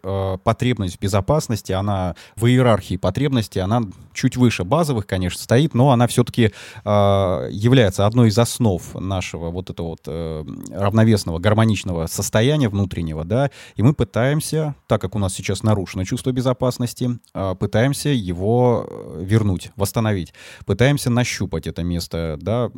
потребность 0.44 0.98
в 0.98 1.00
безопасности, 1.00 1.72
она 1.72 2.16
в 2.36 2.46
иерархии 2.46 2.98
потребностей, 2.98 3.60
она 3.60 3.82
чуть 4.14 4.38
выше 4.38 4.64
базовых, 4.64 5.08
конечно, 5.08 5.42
стоит, 5.42 5.74
но 5.74 5.92
она 5.92 6.08
все-таки 6.08 6.54
является 6.86 8.06
одной 8.06 8.30
из 8.30 8.38
основ 8.38 8.82
нашего 8.96 9.50
вот 9.50 9.70
этого 9.70 9.88
вот 9.90 10.08
равновесного, 10.08 11.40
гармоничного 11.40 12.08
состояния 12.08 12.70
внутреннего, 12.70 13.26
да, 13.26 13.50
и 13.76 13.84
мы 13.84 13.94
пытаемся, 13.94 14.76
так 14.88 15.02
как 15.02 15.16
у 15.16 15.20
нас 15.20 15.34
сейчас 15.34 15.64
нарушено 15.64 16.06
чувство 16.06 16.32
безопасности, 16.32 17.20
пытаемся 17.60 18.13
его 18.16 18.88
э, 18.90 19.24
вернуть, 19.24 19.72
восстановить. 19.76 20.34
Пытаемся 20.66 21.10
нащупать 21.10 21.68
это 21.68 21.84
место, 21.84 22.38
да. 22.42 22.70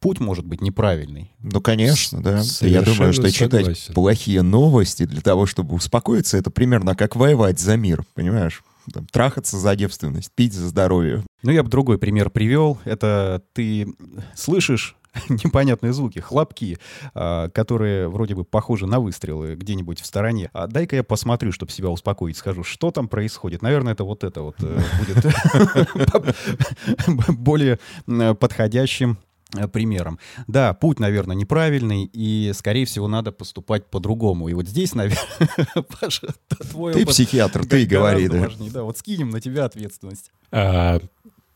Путь 0.00 0.20
может 0.20 0.44
быть 0.44 0.60
неправильный. 0.60 1.32
Ну, 1.40 1.60
конечно, 1.60 2.22
да. 2.22 2.42
Я 2.60 2.82
думаю, 2.82 3.12
что 3.12 3.30
согласен. 3.30 3.74
читать 3.74 3.94
плохие 3.94 4.42
новости 4.42 5.04
для 5.04 5.20
того, 5.20 5.46
чтобы 5.46 5.74
успокоиться, 5.74 6.36
это 6.36 6.50
примерно 6.50 6.94
как 6.94 7.16
воевать 7.16 7.58
за 7.58 7.76
мир, 7.76 8.04
понимаешь? 8.14 8.62
Там, 8.92 9.06
трахаться 9.06 9.58
за 9.58 9.74
девственность, 9.76 10.30
пить 10.34 10.52
за 10.52 10.68
здоровье. 10.68 11.24
Ну, 11.42 11.50
я 11.50 11.62
бы 11.62 11.70
другой 11.70 11.98
пример 11.98 12.30
привел. 12.30 12.78
Это 12.84 13.42
ты 13.54 13.94
слышишь 14.34 14.96
непонятные 15.28 15.92
звуки, 15.92 16.18
хлопки, 16.18 16.78
а, 17.14 17.48
которые 17.50 18.08
вроде 18.08 18.34
бы 18.34 18.44
похожи 18.44 18.86
на 18.86 19.00
выстрелы 19.00 19.54
где-нибудь 19.54 20.00
в 20.00 20.06
стороне. 20.06 20.50
А 20.52 20.66
дай-ка 20.66 20.96
я 20.96 21.04
посмотрю, 21.04 21.52
чтобы 21.52 21.72
себя 21.72 21.90
успокоить, 21.90 22.36
скажу, 22.36 22.64
что 22.64 22.90
там 22.90 23.08
происходит. 23.08 23.62
Наверное, 23.62 23.92
это 23.92 24.04
вот 24.04 24.24
это 24.24 24.42
вот 24.42 24.56
э, 24.60 24.80
будет 24.98 25.24
более 27.38 27.78
подходящим 28.34 29.18
э, 29.56 29.68
примером. 29.68 30.18
Да, 30.46 30.74
путь, 30.74 30.98
наверное, 30.98 31.36
неправильный, 31.36 32.10
и, 32.12 32.52
скорее 32.54 32.86
всего, 32.86 33.08
надо 33.08 33.32
поступать 33.32 33.86
по-другому. 33.86 34.48
И 34.48 34.54
вот 34.54 34.68
здесь, 34.68 34.94
наверное, 34.94 35.84
Паша, 36.00 36.28
твой 36.48 36.92
Ты 36.94 37.06
психиатр, 37.06 37.66
ты 37.66 37.86
говори, 37.86 38.28
да. 38.28 38.40
Важнее. 38.40 38.70
Да, 38.70 38.82
вот 38.82 38.98
скинем 38.98 39.30
на 39.30 39.40
тебя 39.40 39.64
ответственность. 39.64 40.30
А, 40.50 41.00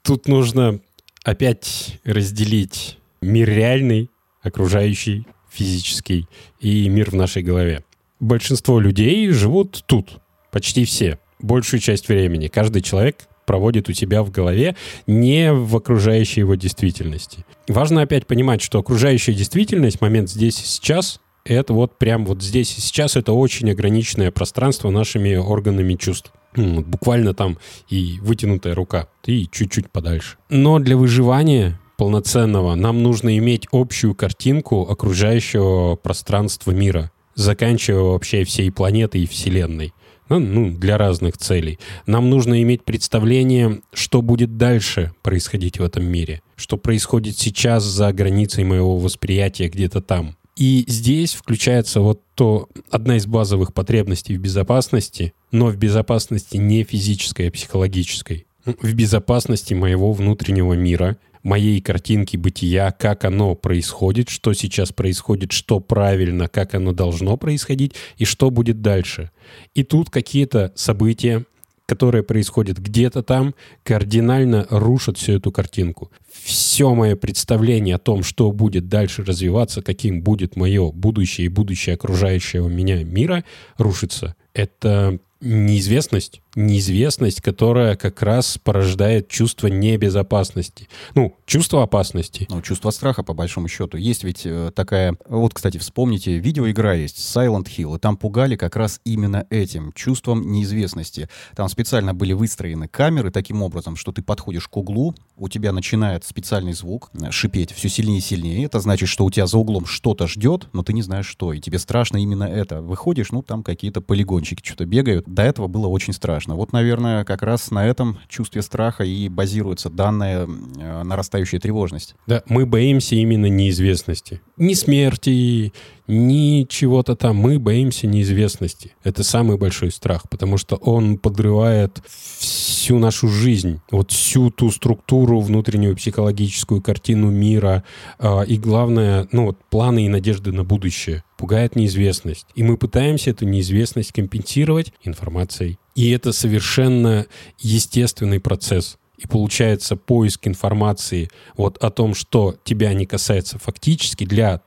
тут 0.03 0.29
нужно 0.29 0.81
опять 1.25 1.99
разделить 2.05 2.98
мир 3.21 3.49
реальный, 3.49 4.11
окружающий, 4.43 5.27
физический, 5.51 6.29
и 6.61 6.89
мир 6.89 7.11
в 7.11 7.15
нашей 7.15 7.43
голове. 7.43 7.85
большинство 8.21 8.81
людей 8.81 9.29
живут 9.31 9.83
тут, 9.87 10.21
почти 10.51 10.85
все, 10.85 11.19
большую 11.41 11.81
часть 11.81 12.09
времени. 12.09 12.49
Каждый 12.49 12.83
человек 12.83 13.29
проводит 13.47 13.89
у 13.89 13.93
себя 13.93 14.23
в 14.23 14.31
голове, 14.31 14.77
не 15.07 15.53
в 15.53 15.75
окружающей 15.75 16.41
его 16.41 16.55
действительности. 16.55 17.47
Важно 17.67 18.03
опять 18.03 18.27
понимать, 18.27 18.61
что 18.61 18.79
окружающая 18.79 19.33
действительность, 19.33 20.01
момент 20.01 20.29
здесь 20.29 20.61
и 20.61 20.67
сейчас, 20.67 21.21
это 21.45 21.73
вот 21.73 21.97
прям 21.97 22.27
вот 22.27 22.43
здесь 22.43 22.77
и 22.77 22.81
сейчас 22.81 23.17
это 23.17 23.33
очень 23.33 23.71
ограниченное 23.71 24.31
пространство 24.31 24.91
нашими 24.91 25.35
органами 25.37 25.95
чувств. 25.95 26.33
Буквально 26.55 27.33
там 27.33 27.59
и 27.89 28.19
вытянутая 28.21 28.75
рука, 28.75 29.09
и 29.25 29.49
чуть-чуть 29.51 29.91
подальше. 29.91 30.37
Но 30.51 30.79
для 30.79 30.97
выживания 30.97 31.79
полноценного 31.99 32.77
нам 32.77 33.03
нужно 33.03 33.37
иметь 33.37 33.67
общую 33.73 34.15
картинку 34.15 34.89
окружающего 34.89 35.97
пространства 35.97 36.71
мира, 36.71 37.11
заканчивая 37.35 38.05
вообще 38.05 38.45
всей 38.45 38.71
планетой 38.71 39.23
и 39.23 39.27
Вселенной 39.27 39.93
ну, 40.29 40.39
ну, 40.39 40.71
для 40.71 40.99
разных 40.99 41.39
целей. 41.39 41.79
Нам 42.07 42.31
нужно 42.31 42.63
иметь 42.63 42.85
представление, 42.85 43.81
что 43.93 44.23
будет 44.23 44.57
дальше 44.57 45.13
происходить 45.23 45.79
в 45.79 45.83
этом 45.83 46.05
мире, 46.05 46.43
что 46.57 46.77
происходит 46.77 47.37
сейчас 47.39 47.85
за 47.85 48.13
границей 48.13 48.65
моего 48.65 48.99
восприятия 48.99 49.69
где-то 49.69 50.01
там. 50.01 50.37
И 50.57 50.85
здесь 50.89 51.35
включается 51.35 52.01
вот 52.01 52.21
то 52.35 52.69
одна 52.91 53.17
из 53.17 53.27
базовых 53.27 53.73
потребностей 53.73 54.37
в 54.37 54.41
безопасности, 54.41 55.33
но 55.53 55.67
в 55.67 55.77
безопасности 55.77 56.57
не 56.57 56.83
физической, 56.83 57.49
а 57.49 57.53
психологической. 57.53 58.47
В 58.65 58.93
безопасности 58.93 59.73
моего 59.73 60.13
внутреннего 60.13 60.75
мира, 60.75 61.17
моей 61.43 61.81
картинки 61.81 62.37
бытия, 62.37 62.91
как 62.93 63.25
оно 63.25 63.55
происходит, 63.55 64.29
что 64.29 64.53
сейчас 64.53 64.93
происходит, 64.93 65.53
что 65.53 65.81
правильно, 65.81 66.49
как 66.49 66.75
оно 66.75 66.93
должно 66.93 67.37
происходить 67.37 67.95
и 68.17 68.25
что 68.25 68.51
будет 68.51 68.83
дальше. 68.83 69.31
И 69.75 69.83
тут 69.83 70.11
какие-то 70.11 70.73
события, 70.75 71.45
которые 71.87 72.23
происходят 72.23 72.79
где-то 72.79 73.23
там, 73.23 73.55
кардинально 73.83 74.67
рушат 74.69 75.17
всю 75.17 75.33
эту 75.33 75.51
картинку. 75.51 76.11
Все 76.31 76.95
мое 76.95 77.17
представление 77.17 77.95
о 77.95 77.99
том, 77.99 78.23
что 78.23 78.53
будет 78.53 78.89
дальше 78.89 79.25
развиваться, 79.25 79.81
каким 79.81 80.21
будет 80.21 80.55
мое 80.55 80.93
будущее 80.93 81.47
и 81.47 81.49
будущее 81.49 81.95
окружающего 81.95 82.69
меня 82.69 83.03
мира, 83.05 83.43
рушится. 83.79 84.37
Это 84.53 85.19
неизвестность, 85.41 86.43
неизвестность, 86.59 87.41
которая 87.41 87.97
как 87.97 88.21
раз 88.23 88.59
порождает 88.63 89.29
чувство 89.29 89.69
небезопасности. 89.69 90.89
Ну, 91.15 91.37
чувство 91.47 91.83
опасности. 91.83 92.47
Ну, 92.51 92.61
чувство 92.63 92.91
страха, 92.91 93.23
по 93.23 93.33
большому 93.33 93.69
счету. 93.69 93.97
Есть 93.97 94.25
ведь 94.25 94.43
э, 94.45 94.73
такая... 94.75 95.17
Вот, 95.29 95.55
кстати, 95.55 95.79
вспомните, 95.79 96.39
видеоигра 96.39 96.97
есть, 96.97 97.19
Silent 97.19 97.67
Hill, 97.67 97.97
и 97.97 97.99
там 98.01 98.17
пугали 98.17 98.57
как 98.57 98.77
раз 98.77 99.01
именно 99.05 99.47
этим, 99.51 99.93
чувством 99.93 100.51
неизвестности. 100.51 101.29
Там 101.55 101.69
специально 101.69 102.13
были 102.13 102.33
выстроены 102.33 102.89
камеры 102.89 103.31
таким 103.31 103.63
образом, 103.63 103.95
что 103.95 104.11
ты 104.11 104.23
подходишь 104.23 104.67
к 104.67 104.77
углу, 104.77 105.15
у 105.37 105.49
тебя 105.49 105.71
начинает 105.73 106.25
специальный 106.25 106.73
звук 106.73 107.11
э, 107.15 107.31
шипеть 107.31 107.71
все 107.73 107.89
сильнее 107.89 108.19
и 108.19 108.23
сильнее. 108.23 108.65
Это 108.65 108.81
значит, 108.81 109.09
что 109.09 109.25
у 109.25 109.31
тебя 109.31 109.47
за 109.47 109.59
углом 109.59 109.87
что-то 109.87 110.27
ждет, 110.27 110.67
но 110.73 110.83
ты 110.83 110.93
не 110.93 111.03
знаешь 111.03 111.27
что, 111.27 111.53
и 111.53 111.61
тебе 111.61 111.79
страшно 111.79 112.17
именно 112.17 112.45
это. 112.45 112.83
Выходишь, 112.83 113.31
ну, 113.31 113.43
там 113.43 113.63
какие-то 113.63 114.01
полигончики 114.01 114.67
что-то 114.67 114.87
бегают. 114.87 115.25
До 115.29 115.43
этого 115.43 115.69
было 115.69 115.87
очень 115.87 116.13
страшно. 116.13 116.48
Вот, 116.57 116.73
наверное, 116.73 117.25
как 117.25 117.43
раз 117.43 117.71
на 117.71 117.87
этом 117.87 118.19
чувстве 118.29 118.63
страха 118.63 119.05
и 119.05 119.29
базируется 119.29 119.91
данная 119.91 120.47
э, 120.47 121.03
нарастающая 121.03 121.61
тревожность. 121.61 122.15
Да, 122.27 122.43
мы 122.49 122.67
боимся 122.67 123.15
именно 123.15 123.47
неизвестности. 123.47 124.41
Ни 124.57 124.75
смерти, 124.75 125.73
ни 126.09 126.67
чего-то 126.69 127.15
там. 127.15 127.37
Мы 127.37 127.59
боимся 127.59 128.07
неизвестности. 128.07 128.93
Это 129.05 129.23
самый 129.23 129.59
большой 129.59 129.93
страх, 129.93 130.29
потому 130.29 130.57
что 130.57 130.77
он 130.77 131.19
подрывает 131.19 132.03
всю 132.09 132.99
нашу 132.99 133.29
жизнь, 133.29 133.81
вот 133.91 134.11
всю 134.11 134.51
ту 134.51 134.71
структуру, 134.71 135.41
внутреннюю 135.41 135.95
психологическую 135.97 136.81
картину 136.81 137.31
мира 137.31 137.85
э, 138.19 138.47
и, 138.47 138.57
главное, 138.57 139.29
ну 139.31 139.47
вот 139.47 139.59
планы 139.71 140.07
и 140.07 140.09
надежды 140.09 140.53
на 140.53 140.65
будущее. 140.65 141.23
Пугает 141.37 141.77
неизвестность. 141.77 142.47
И 142.55 142.63
мы 142.63 142.77
пытаемся 142.77 143.31
эту 143.31 143.45
неизвестность 143.45 144.13
компенсировать 144.13 144.93
информацией. 145.05 145.79
И 145.95 146.11
это 146.11 146.33
совершенно 146.33 147.27
естественный 147.59 148.41
процесс. 148.41 148.99
И 149.19 149.27
получается 149.27 149.97
поиск 149.97 150.47
информации 150.47 151.29
вот 151.57 151.77
о 151.79 151.91
том, 151.91 152.15
что 152.15 152.55
тебя 152.63 152.95
не 152.95 153.05
касается 153.05 153.59
фактически 153.59 154.25
для 154.25 154.61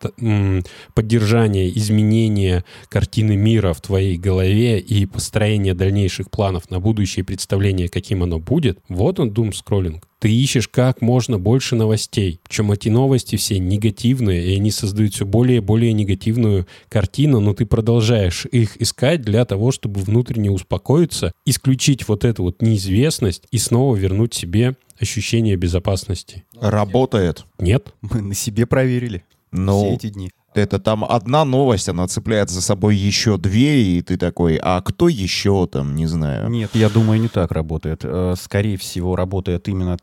поддержания, 0.93 1.70
изменения 1.70 2.65
картины 2.89 3.38
мира 3.38 3.74
в 3.74 3.79
твоей 3.79 4.17
голове 4.17 4.79
и 4.79 5.05
построения 5.05 5.74
дальнейших 5.74 6.29
планов 6.29 6.70
на 6.70 6.81
будущее 6.81 7.24
представление, 7.24 7.88
каким 7.88 8.24
оно 8.24 8.39
будет. 8.39 8.79
Вот 8.89 9.20
он, 9.20 9.31
дум 9.31 9.53
скроллинг. 9.53 10.11
Ты 10.22 10.31
ищешь 10.31 10.68
как 10.68 11.01
можно 11.01 11.40
больше 11.40 11.75
новостей. 11.75 12.40
Причем 12.44 12.72
эти 12.72 12.90
новости 12.90 13.38
все 13.38 13.57
негативные, 13.57 14.46
и 14.46 14.55
они 14.55 14.70
создают 14.70 15.16
все 15.16 15.25
более 15.25 15.57
и 15.57 15.62
более 15.62 15.94
негативную 15.94 16.68
картину, 16.90 17.40
но 17.40 17.55
ты 17.55 17.66
продолжаешь 17.66 18.46
их 18.46 18.79
искать 18.79 19.24
для 19.24 19.46
того, 19.46 19.72
чтобы 19.72 20.00
внутренне 20.00 20.51
успокоиться, 20.51 21.31
исключить 21.44 22.07
вот 22.07 22.24
эту 22.24 22.44
вот 22.44 22.62
неизвестность 22.62 23.48
и 23.50 23.57
снова 23.57 23.96
вернуть 23.96 24.36
себе 24.36 24.75
ощущение 25.00 25.55
безопасности. 25.55 26.44
Работает. 26.60 27.46
Нет? 27.57 27.92
Мы 28.01 28.22
на 28.22 28.36
себе 28.36 28.68
проверили 28.68 29.24
Ну, 29.51 29.79
все 29.79 29.96
эти 29.96 30.10
дни. 30.14 30.29
Это 30.53 30.79
там 30.79 31.03
одна 31.05 31.46
новость, 31.46 31.90
она 31.90 32.07
цепляет 32.07 32.50
за 32.50 32.61
собой 32.61 32.96
еще 32.96 33.37
две, 33.37 33.83
и 33.83 34.01
ты 34.01 34.18
такой, 34.18 34.59
а 34.61 34.81
кто 34.81 35.07
еще 35.07 35.68
там, 35.68 35.96
не 35.96 36.07
знаю. 36.07 36.50
Нет, 36.50 36.72
я 36.74 36.90
думаю, 36.90 37.20
не 37.22 37.27
так 37.27 37.51
работает. 37.51 38.01
Э, 38.03 38.35
Скорее 38.37 38.77
всего, 38.77 39.16
работает 39.16 39.68
именно 39.68 39.98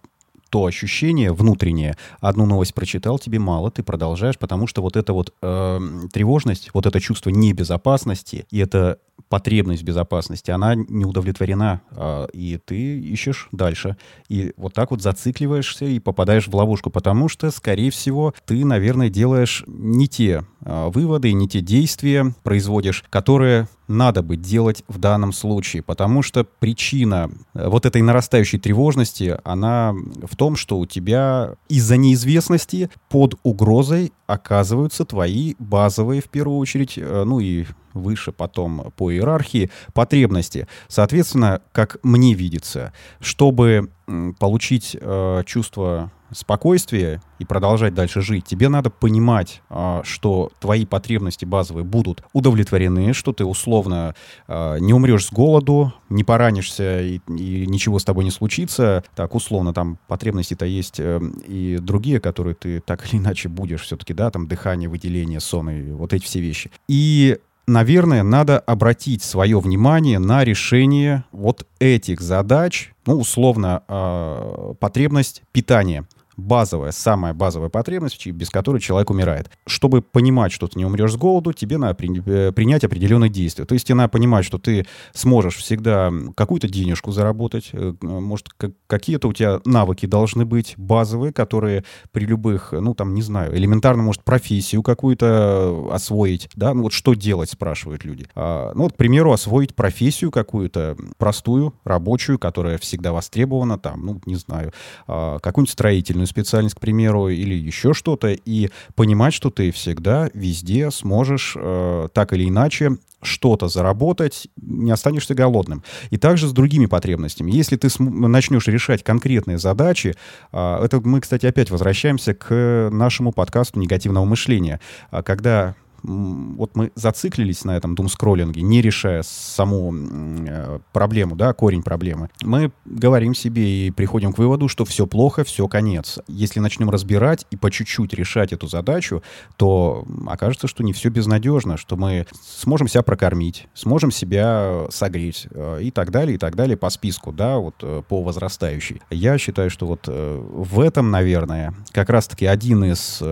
то 0.50 0.64
ощущение 0.64 1.32
внутреннее. 1.32 1.96
Одну 2.20 2.46
новость 2.46 2.74
прочитал, 2.74 3.18
тебе 3.18 3.38
мало, 3.38 3.70
ты 3.70 3.82
продолжаешь, 3.82 4.38
потому 4.38 4.66
что 4.66 4.82
вот 4.82 4.96
эта 4.96 5.12
вот 5.12 5.34
э, 5.42 5.80
тревожность, 6.12 6.70
вот 6.74 6.86
это 6.86 7.00
чувство 7.00 7.30
небезопасности 7.30 8.46
и 8.50 8.58
эта 8.58 8.98
потребность 9.28 9.82
безопасности, 9.82 10.50
она 10.50 10.74
не 10.74 11.04
удовлетворена, 11.04 11.82
а, 11.90 12.26
и 12.32 12.58
ты 12.64 12.98
ищешь 12.98 13.48
дальше. 13.52 13.96
И 14.28 14.52
вот 14.56 14.74
так 14.74 14.90
вот 14.90 15.02
зацикливаешься 15.02 15.84
и 15.84 15.98
попадаешь 15.98 16.48
в 16.48 16.54
ловушку, 16.54 16.90
потому 16.90 17.28
что, 17.28 17.50
скорее 17.50 17.90
всего, 17.90 18.34
ты, 18.46 18.64
наверное, 18.64 19.10
делаешь 19.10 19.64
не 19.66 20.08
те 20.08 20.44
выводы, 20.60 21.32
не 21.32 21.48
те 21.48 21.60
действия 21.60 22.34
производишь, 22.42 23.04
которые 23.10 23.68
надо 23.88 24.22
бы 24.22 24.36
делать 24.36 24.84
в 24.86 24.98
данном 24.98 25.32
случае, 25.32 25.82
потому 25.82 26.22
что 26.22 26.44
причина 26.44 27.30
э, 27.54 27.68
вот 27.68 27.86
этой 27.86 28.02
нарастающей 28.02 28.58
тревожности, 28.58 29.38
она 29.44 29.94
в 30.22 30.36
том, 30.36 30.56
что 30.56 30.78
у 30.78 30.86
тебя 30.86 31.54
из-за 31.68 31.96
неизвестности 31.96 32.90
под 33.08 33.34
угрозой 33.42 34.12
оказываются 34.26 35.04
твои 35.04 35.54
базовые, 35.58 36.20
в 36.20 36.28
первую 36.28 36.58
очередь, 36.58 36.94
э, 36.98 37.24
ну 37.24 37.40
и 37.40 37.64
выше 37.94 38.32
потом 38.32 38.92
по 38.96 39.12
иерархии, 39.12 39.70
потребности. 39.92 40.68
Соответственно, 40.88 41.62
как 41.72 41.98
мне 42.02 42.34
видится, 42.34 42.92
чтобы 43.20 43.90
получить 44.38 44.96
э, 44.98 45.42
чувство 45.46 46.10
спокойствия 46.32 47.22
и 47.38 47.44
продолжать 47.44 47.94
дальше 47.94 48.20
жить, 48.20 48.44
тебе 48.44 48.68
надо 48.68 48.90
понимать, 48.90 49.62
а, 49.70 50.02
что 50.04 50.50
твои 50.60 50.84
потребности 50.84 51.44
базовые 51.44 51.84
будут 51.84 52.22
удовлетворены, 52.32 53.12
что 53.12 53.32
ты 53.32 53.44
условно 53.44 54.14
а, 54.46 54.76
не 54.76 54.92
умрешь 54.92 55.26
с 55.26 55.32
голоду, 55.32 55.92
не 56.08 56.24
поранишься 56.24 57.00
и, 57.00 57.20
и 57.28 57.66
ничего 57.66 57.98
с 57.98 58.04
тобой 58.04 58.24
не 58.24 58.30
случится. 58.30 59.04
Так, 59.14 59.34
условно, 59.34 59.72
там 59.72 59.98
потребности-то 60.06 60.66
есть 60.66 61.00
э, 61.00 61.20
и 61.46 61.78
другие, 61.80 62.20
которые 62.20 62.54
ты 62.54 62.80
так 62.80 63.06
или 63.08 63.20
иначе 63.20 63.48
будешь 63.48 63.82
все-таки, 63.82 64.12
да, 64.12 64.30
там 64.30 64.48
дыхание, 64.48 64.88
выделение, 64.88 65.40
сон 65.40 65.70
и 65.70 65.92
вот 65.92 66.12
эти 66.12 66.24
все 66.24 66.40
вещи. 66.40 66.70
И 66.88 67.38
наверное, 67.68 68.22
надо 68.22 68.58
обратить 68.58 69.22
свое 69.22 69.60
внимание 69.60 70.18
на 70.18 70.44
решение 70.44 71.24
вот 71.32 71.66
этих 71.78 72.20
задач, 72.20 72.92
ну, 73.06 73.18
условно, 73.18 73.82
э, 73.86 74.74
потребность 74.80 75.42
питания 75.52 76.06
базовая, 76.38 76.92
самая 76.92 77.34
базовая 77.34 77.68
потребность, 77.68 78.26
без 78.28 78.48
которой 78.48 78.80
человек 78.80 79.10
умирает. 79.10 79.50
Чтобы 79.66 80.00
понимать, 80.00 80.52
что 80.52 80.68
ты 80.68 80.78
не 80.78 80.86
умрешь 80.86 81.12
с 81.12 81.16
голоду, 81.16 81.52
тебе 81.52 81.76
надо 81.76 81.94
при- 81.94 82.22
э, 82.24 82.52
принять 82.52 82.84
определенные 82.84 83.28
действия. 83.28 83.64
То 83.64 83.74
есть 83.74 83.86
тебе 83.86 83.96
надо 83.96 84.08
понимать, 84.08 84.44
что 84.44 84.58
ты 84.58 84.86
сможешь 85.12 85.56
всегда 85.56 86.10
какую-то 86.36 86.68
денежку 86.68 87.10
заработать, 87.10 87.70
э, 87.72 87.92
может, 88.00 88.48
как- 88.50 88.72
какие-то 88.86 89.28
у 89.28 89.32
тебя 89.32 89.60
навыки 89.64 90.06
должны 90.06 90.44
быть 90.44 90.74
базовые, 90.76 91.32
которые 91.32 91.84
при 92.12 92.24
любых, 92.24 92.72
ну, 92.72 92.94
там, 92.94 93.14
не 93.14 93.22
знаю, 93.22 93.56
элементарно, 93.56 94.02
может, 94.04 94.22
профессию 94.22 94.82
какую-то 94.82 95.88
освоить, 95.92 96.48
да, 96.54 96.72
ну, 96.72 96.84
вот 96.84 96.92
что 96.92 97.14
делать, 97.14 97.50
спрашивают 97.50 98.04
люди. 98.04 98.26
А, 98.36 98.72
ну, 98.74 98.84
вот, 98.84 98.92
к 98.92 98.96
примеру, 98.96 99.32
освоить 99.32 99.74
профессию 99.74 100.30
какую-то 100.30 100.96
простую, 101.16 101.74
рабочую, 101.82 102.38
которая 102.38 102.78
всегда 102.78 103.12
востребована, 103.12 103.78
там, 103.78 104.06
ну, 104.06 104.20
не 104.24 104.36
знаю, 104.36 104.72
а, 105.08 105.38
какую-нибудь 105.40 105.72
строительную 105.72 106.27
специальность, 106.28 106.76
к 106.76 106.80
примеру, 106.80 107.28
или 107.28 107.54
еще 107.54 107.94
что-то, 107.94 108.28
и 108.28 108.70
понимать, 108.94 109.34
что 109.34 109.50
ты 109.50 109.70
всегда 109.72 110.30
везде 110.34 110.90
сможешь 110.90 111.56
э, 111.58 112.08
так 112.12 112.32
или 112.32 112.48
иначе 112.48 112.96
что-то 113.20 113.68
заработать, 113.68 114.48
не 114.56 114.90
останешься 114.90 115.34
голодным. 115.34 115.82
И 116.10 116.18
также 116.18 116.46
с 116.46 116.52
другими 116.52 116.86
потребностями. 116.86 117.50
Если 117.50 117.76
ты 117.76 117.88
начнешь 117.98 118.68
решать 118.68 119.02
конкретные 119.02 119.58
задачи, 119.58 120.14
э, 120.52 120.84
это 120.84 121.00
мы, 121.00 121.20
кстати, 121.20 121.46
опять 121.46 121.70
возвращаемся 121.70 122.34
к 122.34 122.90
нашему 122.92 123.32
подкасту 123.32 123.80
негативного 123.80 124.24
мышления, 124.24 124.80
а 125.10 125.22
когда 125.22 125.74
вот 126.02 126.76
мы 126.76 126.92
зациклились 126.94 127.64
на 127.64 127.76
этом 127.76 127.94
думскроллинге, 127.94 128.62
не 128.62 128.80
решая 128.80 129.22
саму 129.22 129.92
э, 129.94 130.78
проблему, 130.92 131.36
да, 131.36 131.52
корень 131.52 131.82
проблемы, 131.82 132.30
мы 132.42 132.72
говорим 132.84 133.34
себе 133.34 133.86
и 133.86 133.90
приходим 133.90 134.32
к 134.32 134.38
выводу, 134.38 134.68
что 134.68 134.84
все 134.84 135.06
плохо, 135.06 135.44
все 135.44 135.66
конец. 135.68 136.18
Если 136.28 136.60
начнем 136.60 136.90
разбирать 136.90 137.46
и 137.50 137.56
по 137.56 137.70
чуть-чуть 137.70 138.14
решать 138.14 138.52
эту 138.52 138.68
задачу, 138.68 139.22
то 139.56 140.06
окажется, 140.26 140.68
что 140.68 140.82
не 140.82 140.92
все 140.92 141.08
безнадежно, 141.08 141.76
что 141.76 141.96
мы 141.96 142.26
сможем 142.42 142.88
себя 142.88 143.02
прокормить, 143.02 143.68
сможем 143.74 144.10
себя 144.10 144.86
согреть 144.90 145.48
э, 145.50 145.80
и 145.82 145.90
так 145.90 146.10
далее, 146.10 146.36
и 146.36 146.38
так 146.38 146.56
далее 146.56 146.76
по 146.76 146.90
списку, 146.90 147.32
да, 147.32 147.58
вот 147.58 147.74
э, 147.82 148.02
по 148.08 148.22
возрастающей. 148.22 149.00
Я 149.10 149.38
считаю, 149.38 149.70
что 149.70 149.86
вот 149.86 150.06
в 150.08 150.80
этом, 150.80 151.10
наверное, 151.10 151.74
как 151.92 152.10
раз-таки 152.10 152.46
один 152.46 152.84
из 152.84 153.22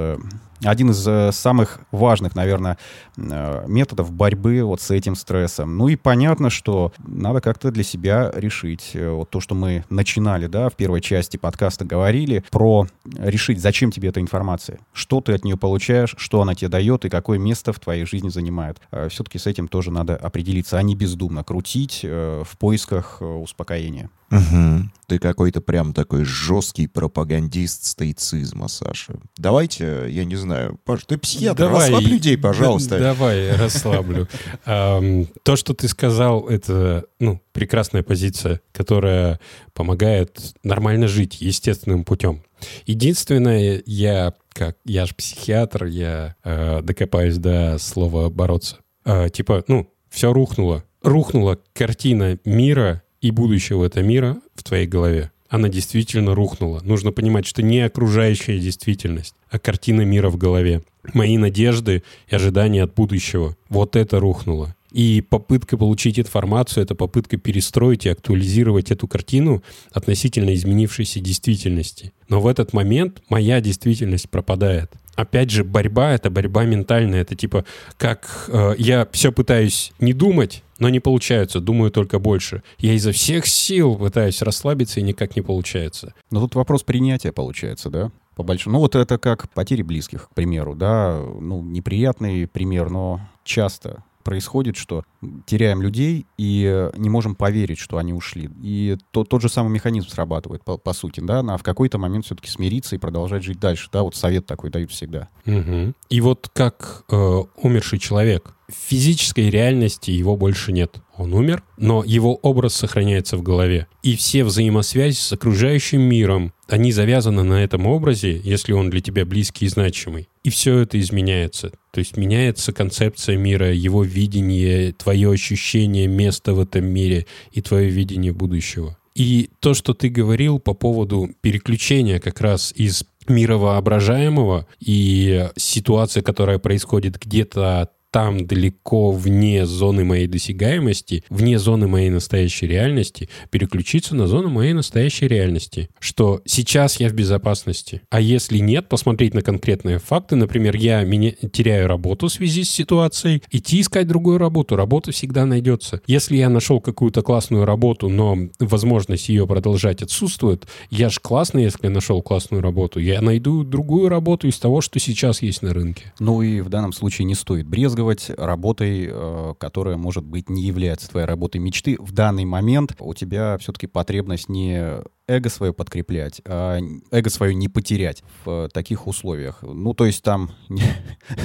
один 0.63 0.91
из 0.91 1.07
э, 1.07 1.33
самых 1.33 1.81
важных, 1.91 2.35
наверное, 2.35 2.79
э, 3.17 3.65
методов 3.67 4.13
борьбы 4.13 4.63
вот 4.63 4.81
с 4.81 4.91
этим 4.91 5.15
стрессом. 5.15 5.77
Ну 5.77 5.89
и 5.89 5.97
понятно, 5.97 6.51
что 6.51 6.93
надо 6.99 7.41
как-то 7.41 7.71
для 7.71 7.85
себя 7.85 8.31
решить 8.35 8.91
э, 8.95 9.11
вот 9.11 9.31
то, 9.31 9.41
что 9.41 9.55
мы 9.55 9.85
начинали, 9.91 10.47
да, 10.47 10.69
в 10.69 10.75
первой 10.75 11.01
части 11.01 11.37
подкаста 11.37 11.85
говорили 11.85 12.45
про 12.51 12.87
решить, 13.19 13.61
зачем 13.61 13.91
тебе 13.91 14.09
эта 14.09 14.21
информация, 14.21 14.79
что 14.93 15.21
ты 15.21 15.33
от 15.33 15.45
нее 15.45 15.57
получаешь, 15.57 16.15
что 16.19 16.41
она 16.41 16.55
тебе 16.55 16.69
дает 16.69 17.05
и 17.05 17.09
какое 17.09 17.39
место 17.39 17.73
в 17.73 17.81
твоей 17.81 18.05
жизни 18.05 18.29
занимает. 18.29 18.81
Все-таки 19.11 19.39
с 19.39 19.47
этим 19.47 19.69
тоже 19.69 19.91
надо 19.91 20.17
определиться, 20.17 20.79
а 20.79 20.83
не 20.83 20.95
бездумно 20.95 21.45
крутить 21.45 22.01
в 22.03 22.49
поисках 22.59 23.21
успокоения. 23.21 24.11
Угу. 24.31 24.91
Ты 25.07 25.19
какой-то 25.21 25.61
прям 25.61 25.93
такой 25.93 26.25
жесткий 26.25 26.89
пропагандист 26.89 27.85
стоицизма, 27.85 28.67
Саша. 28.67 29.15
Давайте, 29.37 30.07
я 30.09 30.25
не 30.25 30.35
знаю, 30.35 30.81
Паш, 30.85 31.05
ты 31.05 31.17
психиатр, 31.17 31.59
Давай, 31.59 31.91
расслабь 31.91 32.11
людей, 32.11 32.37
пожалуйста. 32.37 32.99
Давай, 32.99 33.55
расслаблю. 33.57 34.27
То, 34.65 35.57
что 35.57 35.75
ты 35.75 35.87
сказал, 35.87 36.49
это 36.49 37.05
ну, 37.21 37.41
прекрасная 37.53 38.03
позиция, 38.03 38.61
которая 38.73 39.39
помогает 39.75 40.41
нормально 40.65 41.07
жить 41.07 41.41
естественным 41.41 42.05
путем. 42.05 42.43
Единственное, 42.87 43.83
я 43.87 44.35
как 44.57 44.79
я 44.87 45.05
же 45.05 45.15
психиатр, 45.15 45.85
я 45.85 46.35
э, 46.43 46.81
докопаюсь 46.83 47.37
до 47.37 47.77
слова 47.79 48.31
бороться. 48.31 48.79
Э, 49.05 49.29
типа, 49.29 49.65
ну, 49.69 49.93
все 50.09 50.33
рухнуло. 50.33 50.83
Рухнула 51.03 51.59
картина 51.75 52.39
мира 52.45 53.03
и 53.27 53.31
будущего 53.31 53.85
этого 53.85 54.05
мира 54.05 54.39
в 54.55 54.63
твоей 54.63 54.87
голове. 54.87 55.31
Она 55.49 55.69
действительно 55.69 56.35
рухнула. 56.35 56.81
Нужно 56.83 57.13
понимать, 57.13 57.47
что 57.47 57.63
не 57.63 57.81
окружающая 57.81 58.59
действительность, 58.59 59.35
а 59.51 59.59
картина 59.59 60.03
мира 60.03 60.29
в 60.29 60.37
голове. 60.37 60.83
Мои 61.15 61.39
надежды 61.39 62.03
и 62.29 62.35
ожидания 62.35 62.83
от 62.83 62.95
будущего. 62.95 63.57
Вот 63.69 63.97
это 63.97 64.21
рухнуло. 64.21 64.76
И 64.97 65.21
попытка 65.21 65.77
получить 65.77 66.19
информацию— 66.19 66.83
это 66.85 66.95
попытка 66.95 67.37
перестроить 67.37 68.07
и 68.07 68.09
актуализировать 68.09 68.91
эту 68.91 69.07
картину 69.07 69.63
относительно 69.93 70.55
изменившейся 70.55 71.21
действительности. 71.21 72.15
Но 72.31 72.41
в 72.41 72.47
этот 72.47 72.73
момент 72.73 73.23
моя 73.29 73.61
действительность 73.61 74.31
пропадает 74.31 74.91
опять 75.15 75.51
же, 75.51 75.65
борьба— 75.65 76.13
это 76.15 76.31
борьба 76.31 76.65
ментальная. 76.65 77.21
Это 77.23 77.35
типа, 77.35 77.67
как 77.99 78.49
э, 78.49 78.75
я 78.79 79.07
все 79.13 79.33
пытаюсь 79.33 79.93
не 79.99 80.15
думать, 80.15 80.63
но 80.79 80.89
не 80.89 81.01
получается, 81.01 81.61
думаю 81.61 81.91
только 81.91 82.19
больше. 82.19 82.63
Я 82.79 82.95
изо 82.95 83.13
всех 83.13 83.47
сил 83.47 83.97
пытаюсь 83.97 84.41
расслабиться, 84.41 85.01
и 85.01 85.03
никак 85.03 85.37
не 85.37 85.43
получается. 85.43 86.15
Но 86.31 86.41
тут 86.41 86.55
вопрос 86.55 86.85
принятия 86.85 87.33
получается, 87.33 87.91
да? 87.91 88.13
По 88.35 88.43
большому. 88.43 88.75
Ну 88.77 88.81
вот 88.81 88.95
это 88.95 89.19
как 89.19 89.51
потери 89.51 89.83
близких, 89.83 90.29
к 90.29 90.35
примеру, 90.35 90.75
да, 90.75 91.19
ну 91.41 91.63
неприятный 91.63 92.47
пример, 92.47 92.91
но 92.91 93.21
часто 93.45 94.05
происходит, 94.27 94.77
что 94.77 95.05
теряем 95.47 95.81
людей 95.81 96.27
и 96.37 96.91
не 96.97 97.09
можем 97.09 97.37
поверить, 97.37 97.79
что 97.79 97.97
они 97.97 98.13
ушли. 98.13 98.51
И 98.61 98.99
то, 99.13 99.23
тот 99.23 99.41
же 99.41 99.49
самый 99.49 99.71
механизм 99.71 100.09
срабатывает, 100.09 100.65
по, 100.65 100.77
по 100.77 100.93
сути, 100.93 101.21
да, 101.21 101.45
а 101.47 101.57
в 101.57 101.63
какой-то 101.63 101.99
момент 101.99 102.25
все-таки 102.25 102.51
смириться 102.51 102.97
и 102.97 102.99
продолжать 102.99 103.45
жить 103.45 103.61
дальше, 103.61 103.89
да, 103.93 104.03
вот 104.03 104.17
совет 104.17 104.45
такой 104.45 104.71
дают 104.71 104.91
всегда. 104.91 105.29
Угу. 105.47 105.93
И 106.11 106.21
вот 106.21 106.51
как 106.53 107.05
э, 107.09 107.43
умерший 107.63 108.01
человек, 108.01 108.56
в 108.69 108.75
физической 108.75 109.49
реальности 109.49 110.11
его 110.11 110.37
больше 110.37 110.73
нет. 110.73 110.97
Он 111.17 111.33
умер, 111.33 111.63
но 111.77 112.03
его 112.05 112.35
образ 112.35 112.75
сохраняется 112.75 113.37
в 113.37 113.43
голове. 113.43 113.87
И 114.03 114.17
все 114.17 114.45
взаимосвязи 114.45 115.17
с 115.17 115.33
окружающим 115.33 116.03
миром, 116.03 116.53
они 116.69 116.93
завязаны 116.93 117.43
на 117.43 117.63
этом 117.63 117.87
образе, 117.87 118.41
если 118.43 118.73
он 118.73 118.91
для 118.91 119.01
тебя 119.01 119.25
близкий 119.25 119.67
и 119.67 119.69
значимый. 119.69 120.29
И 120.43 120.51
все 120.51 120.79
это 120.79 121.01
изменяется. 121.01 121.73
То 121.93 122.01
есть 122.01 122.17
меняется 122.17 122.73
концепция 122.73 123.37
мира, 123.37 123.73
его 123.73 124.03
видение, 124.03 124.93
твое 124.93 125.31
ощущение 125.31 126.07
места 126.07 126.53
в 126.53 126.61
этом 126.61 126.85
мире 126.85 127.27
и 127.53 127.63
твое 127.63 127.89
видение 127.89 128.33
будущего. 128.33 128.99
И 129.15 129.49
то, 129.61 129.73
что 129.73 129.95
ты 129.95 130.11
говорил 130.11 130.59
по 130.59 130.75
поводу 130.75 131.31
переключения 131.41 132.21
как 132.21 132.41
раз 132.43 132.73
из 132.77 133.05
мира 133.29 133.57
воображаемого 133.57 134.67
и 134.79 135.49
ситуация, 135.57 136.23
которая 136.23 136.59
происходит 136.59 137.19
где-то 137.19 137.89
там 138.11 138.47
далеко 138.47 139.11
вне 139.11 139.67
зоны 139.67 140.05
моей 140.05 140.27
досягаемости, 140.27 141.25
вне 141.29 141.59
зоны 141.59 141.87
моей 141.87 142.11
настоящей 142.11 142.67
реальности, 142.67 143.29
переключиться 143.51 144.15
на 144.15 144.27
зону 144.27 144.49
моей 144.49 144.73
настоящей 144.73 145.29
реальности. 145.29 145.91
Что 145.99 146.41
сейчас 146.47 146.99
я 146.99 147.09
в 147.09 147.13
безопасности. 147.13 148.03
А 148.11 148.21
если 148.21 148.59
нет, 148.59 148.89
посмотреть 148.89 149.35
на 149.35 149.43
конкретные 149.43 149.99
факты. 149.99 150.37
Например, 150.37 150.75
я 150.77 151.05
меня, 151.05 151.33
теряю 151.53 151.89
работу 151.89 152.29
в 152.29 152.33
связи 152.33 152.65
с 152.65 152.71
ситуацией. 152.71 153.43
Идти 153.51 153.81
искать 153.81 154.07
другую 154.07 154.39
работу. 154.39 154.77
Работа 154.77 155.13
всегда 155.13 155.45
найдется. 155.45 156.01
Если 156.07 156.37
я 156.37 156.49
нашел 156.49 156.81
какую-то 156.81 157.23
классную 157.23 157.67
работу, 157.67 158.09
но 158.09 158.39
возможность 158.59 159.29
ее 159.29 159.47
продолжать 159.47 160.03
отсутствует, 160.03 160.67
я 160.91 161.11
же 161.11 161.21
классный, 161.21 161.65
если 161.65 161.89
нашел 161.89 162.23
классную 162.23 162.63
работу. 162.63 162.99
Я 162.99 163.21
найду 163.21 163.63
другую 163.63 164.09
работу 164.09 164.49
из 164.49 164.59
того, 164.59 164.81
что 164.81 164.99
сейчас 164.99 165.43
есть 165.43 165.63
на 165.63 165.75
рынке. 165.75 166.13
Ну 166.19 166.43
и 166.43 166.61
в 166.61 166.69
данном 166.69 166.93
случае 166.93 167.27
не 167.27 167.35
стоит 167.35 167.67
брезговать 167.67 168.06
оперировать 168.07 168.31
работой, 168.37 169.09
э, 169.11 169.55
которая, 169.59 169.97
может 169.97 170.25
быть, 170.25 170.49
не 170.49 170.63
является 170.63 171.09
твоей 171.09 171.27
работой 171.27 171.59
мечты. 171.59 171.97
В 171.99 172.13
данный 172.13 172.45
момент 172.45 172.95
у 172.99 173.15
тебя 173.15 173.59
все-таки 173.59 173.87
потребность 173.87 174.49
не 174.49 175.03
эго 175.29 175.49
свое 175.49 175.73
подкреплять, 175.73 176.41
а 176.45 176.79
эго 177.11 177.31
свое 177.31 177.55
не 177.55 177.69
потерять 177.69 178.23
в 178.45 178.69
таких 178.73 179.07
условиях. 179.07 179.59
Ну, 179.63 179.93
то 179.95 180.07
есть 180.07 180.23
там 180.23 180.53
не, 180.69 180.83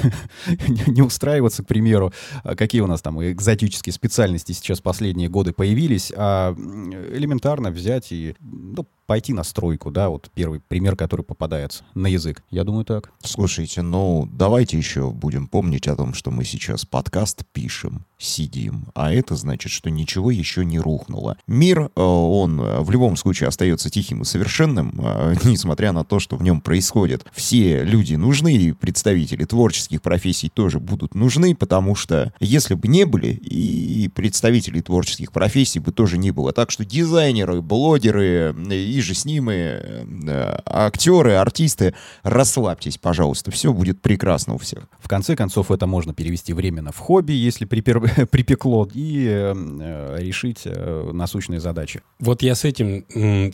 не 0.87 1.01
устраиваться, 1.01 1.63
к 1.63 1.67
примеру, 1.67 2.13
а 2.43 2.55
какие 2.55 2.81
у 2.81 2.87
нас 2.87 3.01
там 3.01 3.21
экзотические 3.23 3.93
специальности 3.93 4.51
сейчас 4.51 4.81
последние 4.81 5.29
годы 5.29 5.53
появились, 5.53 6.11
а 6.15 6.53
элементарно 6.53 7.71
взять 7.71 8.11
и 8.11 8.35
ну, 8.39 8.85
пойти 9.07 9.33
на 9.33 9.43
стройку, 9.43 9.91
да, 9.91 10.09
вот 10.09 10.29
первый 10.33 10.61
пример, 10.61 10.95
который 10.95 11.23
попадается 11.23 11.83
на 11.95 12.07
язык. 12.07 12.43
Я 12.49 12.63
думаю, 12.63 12.85
так. 12.85 13.11
Слушайте, 13.23 13.81
ну, 13.81 14.29
давайте 14.31 14.77
еще 14.77 15.11
будем 15.11 15.47
помнить 15.47 15.87
о 15.87 15.95
том, 15.95 16.13
что 16.13 16.31
мы 16.31 16.45
сейчас 16.45 16.85
подкаст 16.85 17.43
пишем, 17.51 18.05
сидим, 18.21 18.87
а 18.93 19.11
это 19.11 19.35
значит, 19.35 19.71
что 19.71 19.89
ничего 19.89 20.31
еще 20.31 20.63
не 20.65 20.79
рухнуло. 20.79 21.37
Мир, 21.47 21.91
э, 21.95 22.01
он 22.01 22.61
в 22.61 22.91
любом 22.91 23.15
случае 23.17 23.47
остается 23.47 23.89
тихим 23.89 24.21
и 24.21 24.25
совершенным, 24.25 24.93
э, 25.03 25.35
несмотря 25.43 25.91
на 25.91 26.03
то, 26.03 26.19
что 26.19 26.35
в 26.35 26.43
нем 26.43 26.61
происходит. 26.61 27.25
Все 27.33 27.83
люди 27.83 28.15
нужны, 28.15 28.55
и 28.55 28.71
представители 28.71 29.45
творческих 29.45 30.01
профессий 30.01 30.49
тоже 30.49 30.79
будут 30.79 31.15
нужны, 31.15 31.55
потому 31.55 31.95
что 31.95 32.33
если 32.39 32.75
бы 32.75 32.87
не 32.87 33.05
были, 33.05 33.27
и 33.27 34.07
представителей 34.07 34.81
творческих 34.81 35.31
профессий 35.31 35.79
бы 35.79 35.91
тоже 35.91 36.17
не 36.17 36.31
было. 36.31 36.51
Так 36.51 36.71
что 36.71 36.85
дизайнеры, 36.85 37.61
блогеры 37.61 38.55
и 38.69 39.01
же 39.01 39.13
с 39.13 39.25
ними 39.25 39.53
э, 39.53 40.59
актеры, 40.65 41.33
артисты, 41.33 41.93
расслабьтесь, 42.23 42.97
пожалуйста, 42.97 43.51
все 43.51 43.73
будет 43.73 44.01
прекрасно 44.01 44.55
у 44.55 44.57
всех. 44.57 44.87
В 44.99 45.07
конце 45.07 45.35
концов, 45.35 45.71
это 45.71 45.87
можно 45.87 46.13
перевести 46.13 46.53
временно 46.53 46.91
в 46.91 46.97
хобби, 46.97 47.33
если 47.33 47.65
припер... 47.65 48.01
припекло, 48.31 48.87
и 48.93 49.27
э, 49.27 50.17
решить 50.19 50.61
э, 50.65 51.11
насущные 51.13 51.59
задачи. 51.59 52.01
Вот 52.19 52.41
я 52.41 52.55
с 52.55 52.65
этим 52.65 53.05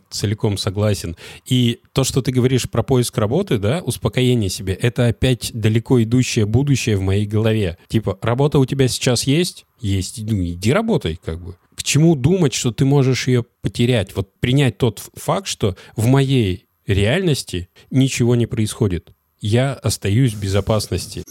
целиком 0.10 0.58
согласен. 0.58 1.16
И 1.46 1.80
то, 1.94 2.04
что 2.04 2.22
ты 2.22 2.32
говоришь 2.32 2.70
про 2.70 2.84
поиск 2.84 3.18
работы, 3.18 3.58
да, 3.58 3.82
успокоение 3.84 4.50
себе, 4.50 4.74
это 4.74 5.08
опять 5.08 5.52
далеко 5.54 6.02
идущее 6.04 6.46
будущее 6.46 6.98
в 6.98 7.02
моей 7.02 7.26
голове. 7.26 7.78
Типа, 7.88 8.18
работа 8.22 8.60
у 8.60 8.66
тебя 8.66 8.88
сейчас 8.88 9.24
есть? 9.24 9.66
Есть. 9.80 10.22
Ну, 10.24 10.44
иди 10.44 10.74
работай, 10.74 11.20
как 11.24 11.40
бы 11.40 11.56
к 11.78 11.84
чему 11.84 12.16
думать, 12.16 12.56
что 12.56 12.72
ты 12.72 12.86
можешь 12.86 13.28
ее 13.28 13.46
потерять? 13.62 14.16
Вот 14.16 14.34
принять 14.40 14.80
тот 14.80 15.00
факт, 15.14 15.48
что 15.48 15.78
в 15.96 16.08
моей 16.08 16.66
реальности 16.88 17.70
ничего 17.92 18.36
не 18.36 18.48
происходит. 18.48 19.12
Я 19.40 19.74
остаюсь 19.74 20.34
в 20.34 20.42
безопасности. 20.42 21.24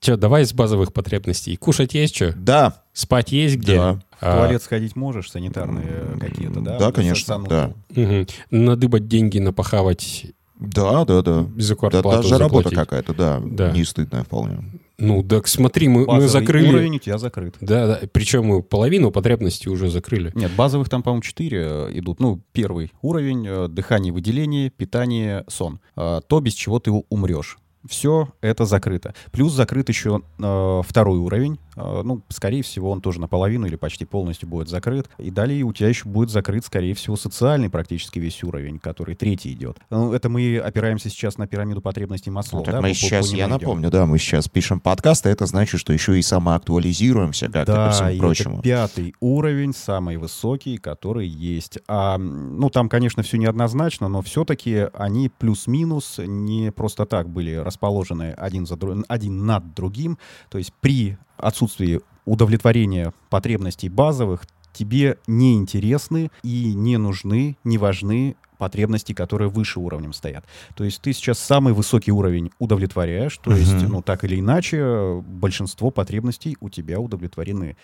Че, 0.00 0.16
давай 0.16 0.46
с 0.46 0.54
базовых 0.54 0.94
потребностей. 0.94 1.56
Кушать 1.56 1.92
есть 1.92 2.16
что? 2.16 2.32
Да, 2.32 2.82
Спать 2.94 3.32
есть 3.32 3.56
где? 3.56 3.76
Да. 3.76 3.92
В 4.12 4.22
А, 4.22 4.36
туалет 4.38 4.62
сходить 4.62 4.96
можешь, 4.96 5.30
санитарные 5.30 6.18
какие-то, 6.18 6.60
да? 6.60 6.78
Да, 6.78 6.92
конечно, 6.92 7.44
да. 7.44 7.74
мгм. 7.94 8.26
Надыбать 8.50 9.08
деньги, 9.08 9.38
напахавать, 9.38 10.26
да, 10.58 11.04
да, 11.04 11.22
да. 11.22 11.46
за 11.56 11.74
Да, 11.76 12.02
даже 12.02 12.36
работа 12.38 12.68
заплатить. 12.68 12.78
какая-то, 12.78 13.14
да, 13.14 13.40
Да. 13.44 13.70
не 13.72 13.84
стыдная 13.84 14.24
вполне. 14.24 14.58
Ну, 14.98 15.22
так 15.22 15.48
смотри, 15.48 15.88
мы, 15.88 16.04
мы 16.06 16.28
закрыли... 16.28 16.68
уровень 16.68 16.96
у 16.96 16.98
тебя 16.98 17.16
закрыт. 17.16 17.54
Да, 17.62 17.86
да, 17.86 18.00
причем 18.12 18.44
мы 18.44 18.62
половину 18.62 19.10
потребностей 19.10 19.70
уже 19.70 19.88
закрыли. 19.88 20.30
Нет, 20.34 20.50
базовых 20.54 20.90
там, 20.90 21.02
по-моему, 21.02 21.22
четыре 21.22 21.62
э, 21.62 21.90
идут. 21.94 22.20
Ну, 22.20 22.42
первый 22.52 22.92
уровень 23.00 23.46
э,— 23.48 23.68
дыхание, 23.70 24.12
выделение, 24.12 24.68
питание, 24.68 25.44
сон. 25.48 25.80
Э, 25.96 26.20
То, 26.26 26.40
без 26.40 26.52
чего 26.52 26.78
ты 26.78 26.90
умрешь. 26.90 27.58
Все 27.88 28.28
это 28.40 28.66
закрыто. 28.66 29.14
Плюс 29.32 29.52
закрыт 29.52 29.88
еще 29.88 30.22
э, 30.38 30.82
второй 30.86 31.18
уровень. 31.18 31.58
Э, 31.76 32.02
ну, 32.04 32.22
скорее 32.28 32.62
всего, 32.62 32.90
он 32.90 33.00
тоже 33.00 33.20
наполовину 33.20 33.66
или 33.66 33.76
почти 33.76 34.04
полностью 34.04 34.48
будет 34.48 34.68
закрыт. 34.68 35.08
И 35.18 35.30
далее 35.30 35.62
у 35.64 35.72
тебя 35.72 35.88
еще 35.88 36.08
будет 36.08 36.30
закрыт, 36.30 36.64
скорее 36.64 36.94
всего, 36.94 37.16
социальный 37.16 37.68
практически 37.70 38.18
весь 38.18 38.42
уровень, 38.42 38.78
который 38.78 39.14
третий 39.14 39.52
идет. 39.52 39.78
Ну, 39.90 40.12
это 40.12 40.28
мы 40.28 40.58
опираемся 40.58 41.08
сейчас 41.10 41.38
на 41.38 41.46
пирамиду 41.46 41.80
потребностей 41.80 42.30
Маслоу. 42.30 42.60
Ну, 42.60 42.64
так 42.64 42.74
да, 42.74 42.80
мы 42.80 42.94
сейчас, 42.94 43.30
я 43.32 43.44
идем. 43.46 43.50
напомню, 43.50 43.90
да, 43.90 44.06
мы 44.06 44.18
сейчас 44.18 44.48
пишем 44.48 44.80
подкаст, 44.80 45.26
а 45.26 45.30
это 45.30 45.46
значит, 45.46 45.80
что 45.80 45.92
еще 45.92 46.18
и 46.18 46.22
самоактуализируемся 46.22 47.46
как-то 47.46 47.66
ко 47.66 47.72
Да, 47.72 47.90
всему 47.90 48.10
и 48.10 48.18
прочему. 48.18 48.54
это 48.54 48.62
пятый 48.62 49.14
уровень, 49.20 49.74
самый 49.74 50.16
высокий, 50.16 50.78
который 50.78 51.26
есть. 51.26 51.78
А, 51.88 52.18
ну, 52.18 52.70
там, 52.70 52.88
конечно, 52.88 53.22
все 53.22 53.36
неоднозначно, 53.38 54.08
но 54.08 54.22
все-таки 54.22 54.86
они 54.94 55.28
плюс-минус 55.28 56.18
не 56.18 56.70
просто 56.72 57.06
так 57.06 57.28
были 57.28 57.54
расположены 57.54 58.34
один, 58.36 58.66
за, 58.66 58.74
дру- 58.74 59.04
один 59.08 59.46
над 59.46 59.74
другим. 59.74 60.18
То 60.48 60.58
есть 60.58 60.72
при 60.80 61.16
отсутствии 61.40 62.00
удовлетворения 62.24 63.12
потребностей 63.28 63.88
базовых 63.88 64.42
тебе 64.72 65.18
не 65.26 65.56
интересны 65.56 66.30
и 66.42 66.74
не 66.74 66.96
нужны, 66.96 67.56
не 67.64 67.76
важны 67.78 68.36
потребности, 68.56 69.14
которые 69.14 69.48
выше 69.48 69.80
уровнем 69.80 70.12
стоят. 70.12 70.44
То 70.76 70.84
есть 70.84 71.00
ты 71.00 71.12
сейчас 71.14 71.38
самый 71.38 71.72
высокий 71.72 72.12
уровень 72.12 72.50
удовлетворяешь, 72.58 73.38
то 73.38 73.52
есть, 73.56 73.82
Мгм. 73.82 73.92
ну, 73.92 74.02
так 74.02 74.22
или 74.22 74.38
иначе, 74.38 75.22
большинство 75.26 75.90
потребностей 75.90 76.56
у 76.60 76.68
тебя 76.68 77.00
удовлетворены. 77.00 77.76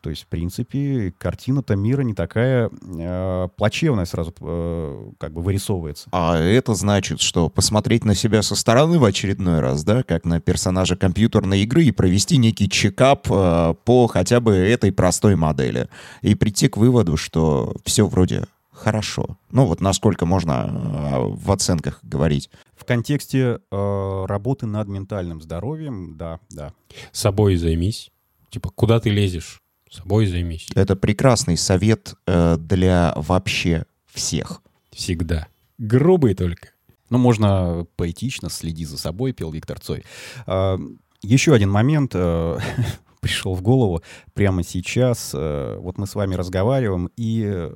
То 0.00 0.10
есть, 0.10 0.22
в 0.22 0.26
принципе, 0.26 1.12
картина-то 1.18 1.74
мира 1.76 2.02
не 2.02 2.14
такая 2.14 2.70
э, 2.70 3.48
плачевная 3.56 4.04
сразу 4.04 4.34
э, 4.40 5.10
как 5.18 5.32
бы 5.32 5.42
вырисовывается. 5.42 6.08
А 6.12 6.38
это 6.38 6.74
значит, 6.74 7.20
что 7.20 7.48
посмотреть 7.48 8.04
на 8.04 8.14
себя 8.14 8.42
со 8.42 8.54
стороны 8.54 8.98
в 8.98 9.04
очередной 9.04 9.60
раз, 9.60 9.84
да, 9.84 10.02
как 10.02 10.24
на 10.24 10.40
персонажа 10.40 10.96
компьютерной 10.96 11.62
игры 11.62 11.84
и 11.84 11.92
провести 11.92 12.36
некий 12.36 12.68
чекап 12.68 13.26
э, 13.30 13.74
по 13.84 14.06
хотя 14.06 14.40
бы 14.40 14.54
этой 14.54 14.92
простой 14.92 15.36
модели. 15.36 15.88
И 16.22 16.34
прийти 16.34 16.68
к 16.68 16.76
выводу, 16.76 17.16
что 17.16 17.74
все 17.84 18.06
вроде 18.06 18.46
хорошо. 18.76 19.38
Ну 19.50 19.66
вот 19.66 19.80
насколько 19.80 20.26
можно 20.26 20.66
э, 20.68 21.34
в 21.34 21.50
оценках 21.50 22.00
говорить. 22.02 22.50
В 22.76 22.84
контексте 22.84 23.58
э, 23.70 24.24
работы 24.26 24.66
над 24.66 24.86
ментальным 24.88 25.40
здоровьем, 25.40 26.16
да, 26.16 26.38
да. 26.50 26.72
Собой 27.10 27.56
займись. 27.56 28.10
Типа, 28.50 28.70
куда 28.70 29.00
ты 29.00 29.10
лезешь? 29.10 29.60
Собой 29.96 30.26
займись. 30.26 30.68
Это 30.74 30.96
прекрасный 30.96 31.56
совет 31.56 32.14
э, 32.26 32.56
для 32.58 33.12
вообще 33.16 33.84
всех. 34.12 34.62
Всегда. 34.90 35.46
Грубый 35.78 36.34
только. 36.34 36.68
Ну, 37.10 37.18
можно 37.18 37.86
поэтично, 37.96 38.50
следи 38.50 38.84
за 38.84 38.98
собой, 38.98 39.32
пел 39.32 39.50
Виктор 39.52 39.78
Цой. 39.78 40.04
А, 40.46 40.78
Еще 41.22 41.54
один 41.54 41.70
момент 41.70 42.12
э, 42.14 42.58
пришел 43.20 43.54
в 43.54 43.62
голову 43.62 44.02
прямо 44.34 44.62
сейчас. 44.62 45.32
Э, 45.34 45.76
Вот 45.78 45.98
мы 45.98 46.06
с 46.06 46.14
вами 46.14 46.34
разговариваем, 46.34 47.10
и 47.16 47.44
э, 47.46 47.72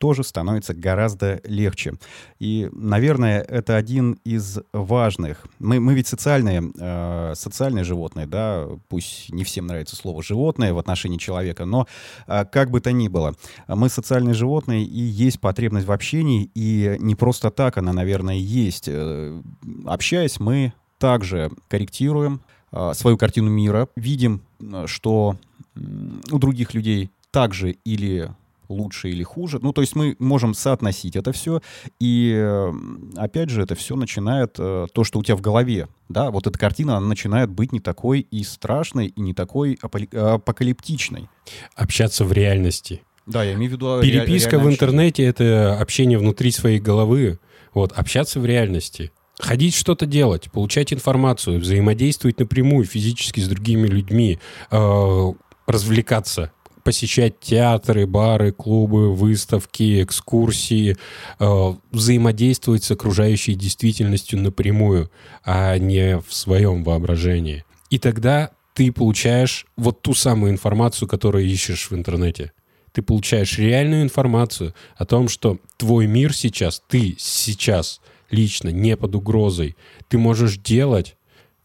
тоже 0.00 0.24
становится 0.24 0.72
гораздо 0.72 1.42
легче. 1.44 1.92
И, 2.38 2.70
наверное, 2.72 3.42
это 3.42 3.76
один 3.76 4.12
из 4.24 4.58
важных. 4.72 5.46
Мы, 5.58 5.78
мы 5.78 5.92
ведь 5.92 6.06
социальные, 6.06 6.72
э, 6.80 7.34
социальные 7.36 7.84
животные, 7.84 8.26
да, 8.26 8.66
пусть 8.88 9.30
не 9.30 9.44
всем 9.44 9.66
нравится 9.66 9.96
слово 9.96 10.22
животное 10.22 10.72
в 10.72 10.78
отношении 10.78 11.18
человека, 11.18 11.66
но 11.66 11.86
э, 12.26 12.46
как 12.46 12.70
бы 12.70 12.80
то 12.80 12.92
ни 12.92 13.08
было, 13.08 13.34
мы 13.68 13.90
социальные 13.90 14.32
животные, 14.32 14.84
и 14.84 15.00
есть 15.00 15.38
потребность 15.38 15.86
в 15.86 15.92
общении, 15.92 16.50
и 16.54 16.96
не 16.98 17.14
просто 17.14 17.50
так 17.50 17.76
она, 17.76 17.92
наверное, 17.92 18.36
есть. 18.36 18.88
Э, 18.88 19.42
Общаясь, 19.84 20.40
мы 20.40 20.72
также 20.96 21.50
корректируем 21.68 22.40
э, 22.72 22.92
свою 22.94 23.18
картину 23.18 23.50
мира, 23.50 23.86
видим, 23.96 24.40
э, 24.60 24.86
что 24.86 25.36
у 25.76 26.38
других 26.38 26.72
людей 26.72 27.10
также 27.30 27.72
или 27.84 28.30
лучше 28.70 29.10
или 29.10 29.22
хуже. 29.22 29.58
Ну, 29.60 29.72
то 29.72 29.80
есть 29.80 29.94
мы 29.96 30.16
можем 30.18 30.54
соотносить 30.54 31.16
это 31.16 31.32
все. 31.32 31.60
И, 31.98 32.32
э, 32.34 32.72
опять 33.16 33.50
же, 33.50 33.62
это 33.62 33.74
все 33.74 33.96
начинает, 33.96 34.56
э, 34.58 34.86
то, 34.92 35.04
что 35.04 35.18
у 35.18 35.22
тебя 35.22 35.36
в 35.36 35.40
голове, 35.40 35.88
да, 36.08 36.30
вот 36.30 36.46
эта 36.46 36.58
картина, 36.58 36.96
она 36.96 37.06
начинает 37.06 37.50
быть 37.50 37.72
не 37.72 37.80
такой 37.80 38.20
и 38.20 38.42
страшной, 38.44 39.08
и 39.08 39.20
не 39.20 39.34
такой 39.34 39.78
аполи- 39.82 40.16
апокалиптичной. 40.16 41.28
Общаться 41.74 42.24
в 42.24 42.32
реальности. 42.32 43.02
Да, 43.26 43.44
я 43.44 43.54
имею 43.54 43.70
в 43.70 43.74
виду... 43.74 44.00
ре- 44.00 44.02
Переписка 44.02 44.58
в 44.58 44.68
интернете— 44.68 45.24
это 45.24 45.78
общение 45.78 46.18
внутри 46.18 46.50
своей 46.50 46.80
головы. 46.80 47.38
Вот, 47.74 47.92
общаться 47.92 48.40
в 48.40 48.46
реальности. 48.46 49.12
Ходить 49.38 49.74
что-то 49.74 50.04
делать, 50.04 50.50
получать 50.50 50.92
информацию, 50.92 51.60
взаимодействовать 51.60 52.38
напрямую 52.40 52.84
физически 52.84 53.40
с 53.40 53.48
другими 53.48 53.86
людьми, 53.86 54.38
э, 54.70 55.32
развлекаться, 55.66 56.52
посещать 56.90 57.38
театры, 57.38 58.04
бары, 58.04 58.50
клубы, 58.50 59.14
выставки, 59.14 60.02
экскурсии, 60.02 60.96
э, 61.38 61.74
взаимодействовать 61.92 62.82
с 62.82 62.90
окружающей 62.90 63.54
действительностью 63.54 64.40
напрямую, 64.40 65.08
а 65.44 65.78
не 65.78 66.18
в 66.18 66.34
своем 66.34 66.82
воображении. 66.82 67.64
И 67.90 68.00
тогда 68.00 68.50
ты 68.74 68.90
получаешь 68.90 69.66
вот 69.76 70.02
ту 70.02 70.14
самую 70.14 70.50
информацию, 70.50 71.06
которую 71.06 71.46
ищешь 71.46 71.92
в 71.92 71.94
интернете. 71.94 72.50
Ты 72.90 73.02
получаешь 73.02 73.56
реальную 73.56 74.02
информацию 74.02 74.74
о 74.96 75.04
том, 75.04 75.28
что 75.28 75.60
твой 75.76 76.08
мир 76.08 76.34
сейчас, 76.34 76.82
ты 76.88 77.14
сейчас 77.20 78.00
лично 78.32 78.70
не 78.70 78.96
под 78.96 79.14
угрозой. 79.14 79.76
Ты 80.08 80.18
можешь 80.18 80.58
делать 80.58 81.16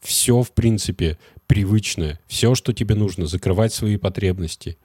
все, 0.01 0.43
в 0.43 0.51
принципе, 0.51 1.17
привычное, 1.47 2.19
все, 2.27 2.53
что 2.53 2.73
тебе 2.73 2.93
нужно, 2.93 3.25
закрывать 3.25 3.73
свои 3.73 3.97
потребности 3.97 4.77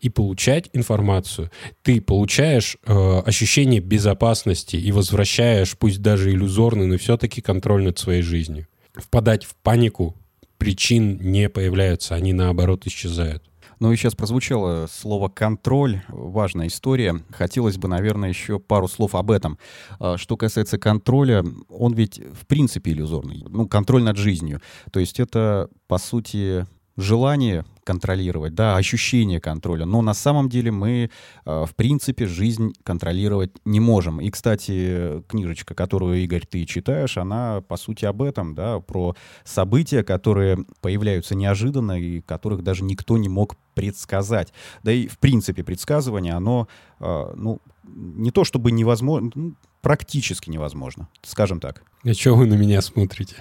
и 0.00 0.08
получать 0.08 0.70
информацию. 0.72 1.50
Ты 1.82 2.00
получаешь 2.00 2.76
э, 2.84 3.18
ощущение 3.24 3.80
безопасности 3.80 4.76
и 4.76 4.92
возвращаешь, 4.92 5.76
пусть 5.78 6.02
даже 6.02 6.30
иллюзорный, 6.30 6.86
но 6.86 6.98
все-таки 6.98 7.40
контроль 7.40 7.84
над 7.84 7.98
своей 7.98 8.22
жизнью. 8.22 8.66
Впадать 8.94 9.44
в 9.44 9.54
панику 9.56 10.16
причин 10.58 11.18
не 11.20 11.48
появляются, 11.48 12.14
они 12.14 12.32
наоборот 12.32 12.86
исчезают. 12.86 13.42
Ну 13.80 13.92
и 13.92 13.96
сейчас 13.96 14.14
прозвучало 14.14 14.86
слово 14.92 15.30
«контроль». 15.30 16.02
Важная 16.08 16.66
история. 16.66 17.24
Хотелось 17.30 17.78
бы, 17.78 17.88
наверное, 17.88 18.28
еще 18.28 18.58
пару 18.58 18.88
слов 18.88 19.14
об 19.14 19.30
этом. 19.30 19.58
А, 19.98 20.18
Что 20.18 20.36
касается 20.36 20.76
контроля, 20.76 21.42
он 21.70 21.94
ведь 21.94 22.18
в 22.18 22.46
принципе 22.46 22.92
иллюзорный. 22.92 23.42
Ну, 23.48 23.66
контроль 23.66 24.02
над 24.02 24.18
жизнью. 24.18 24.60
То 24.92 25.00
есть 25.00 25.18
это, 25.18 25.70
по 25.88 25.96
сути, 25.96 26.66
желание 26.96 27.64
контролировать, 27.84 28.54
да, 28.54 28.76
ощущение 28.76 29.40
контроля. 29.40 29.84
Но 29.84 30.02
на 30.02 30.14
самом 30.14 30.48
деле 30.48 30.70
мы, 30.70 31.10
э, 31.44 31.64
в 31.66 31.74
принципе, 31.74 32.26
жизнь 32.26 32.72
контролировать 32.84 33.50
не 33.64 33.80
можем. 33.80 34.20
И, 34.20 34.30
кстати, 34.30 35.22
книжечка, 35.28 35.74
которую, 35.74 36.22
Игорь, 36.22 36.46
ты 36.48 36.64
читаешь, 36.66 37.16
она, 37.16 37.62
по 37.62 37.76
сути, 37.76 38.04
об 38.04 38.22
этом, 38.22 38.54
да, 38.54 38.80
про 38.80 39.16
события, 39.44 40.04
которые 40.04 40.64
появляются 40.80 41.34
неожиданно 41.34 42.00
и 42.00 42.20
которых 42.20 42.62
даже 42.62 42.84
никто 42.84 43.18
не 43.18 43.28
мог 43.28 43.56
предсказать. 43.74 44.52
Да 44.82 44.92
и, 44.92 45.08
в 45.08 45.18
принципе, 45.18 45.64
предсказывание, 45.64 46.34
оно, 46.34 46.68
э, 47.00 47.32
ну, 47.34 47.60
не 47.92 48.30
то 48.30 48.44
чтобы 48.44 48.70
невозможно, 48.70 49.30
ну, 49.34 49.54
практически 49.80 50.50
невозможно, 50.50 51.08
скажем 51.22 51.60
так. 51.60 51.82
А 52.04 52.12
что 52.14 52.34
вы 52.34 52.46
на 52.46 52.54
меня 52.54 52.80
смотрите? 52.82 53.34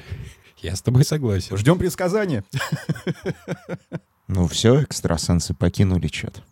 Я 0.61 0.75
с 0.75 0.81
тобой 0.81 1.05
согласен. 1.05 1.57
Ждем 1.57 1.77
предсказания. 1.77 2.43
Ну 4.27 4.47
все, 4.47 4.83
экстрасенсы 4.83 5.53
покинули 5.53 6.07
чат. 6.07 6.43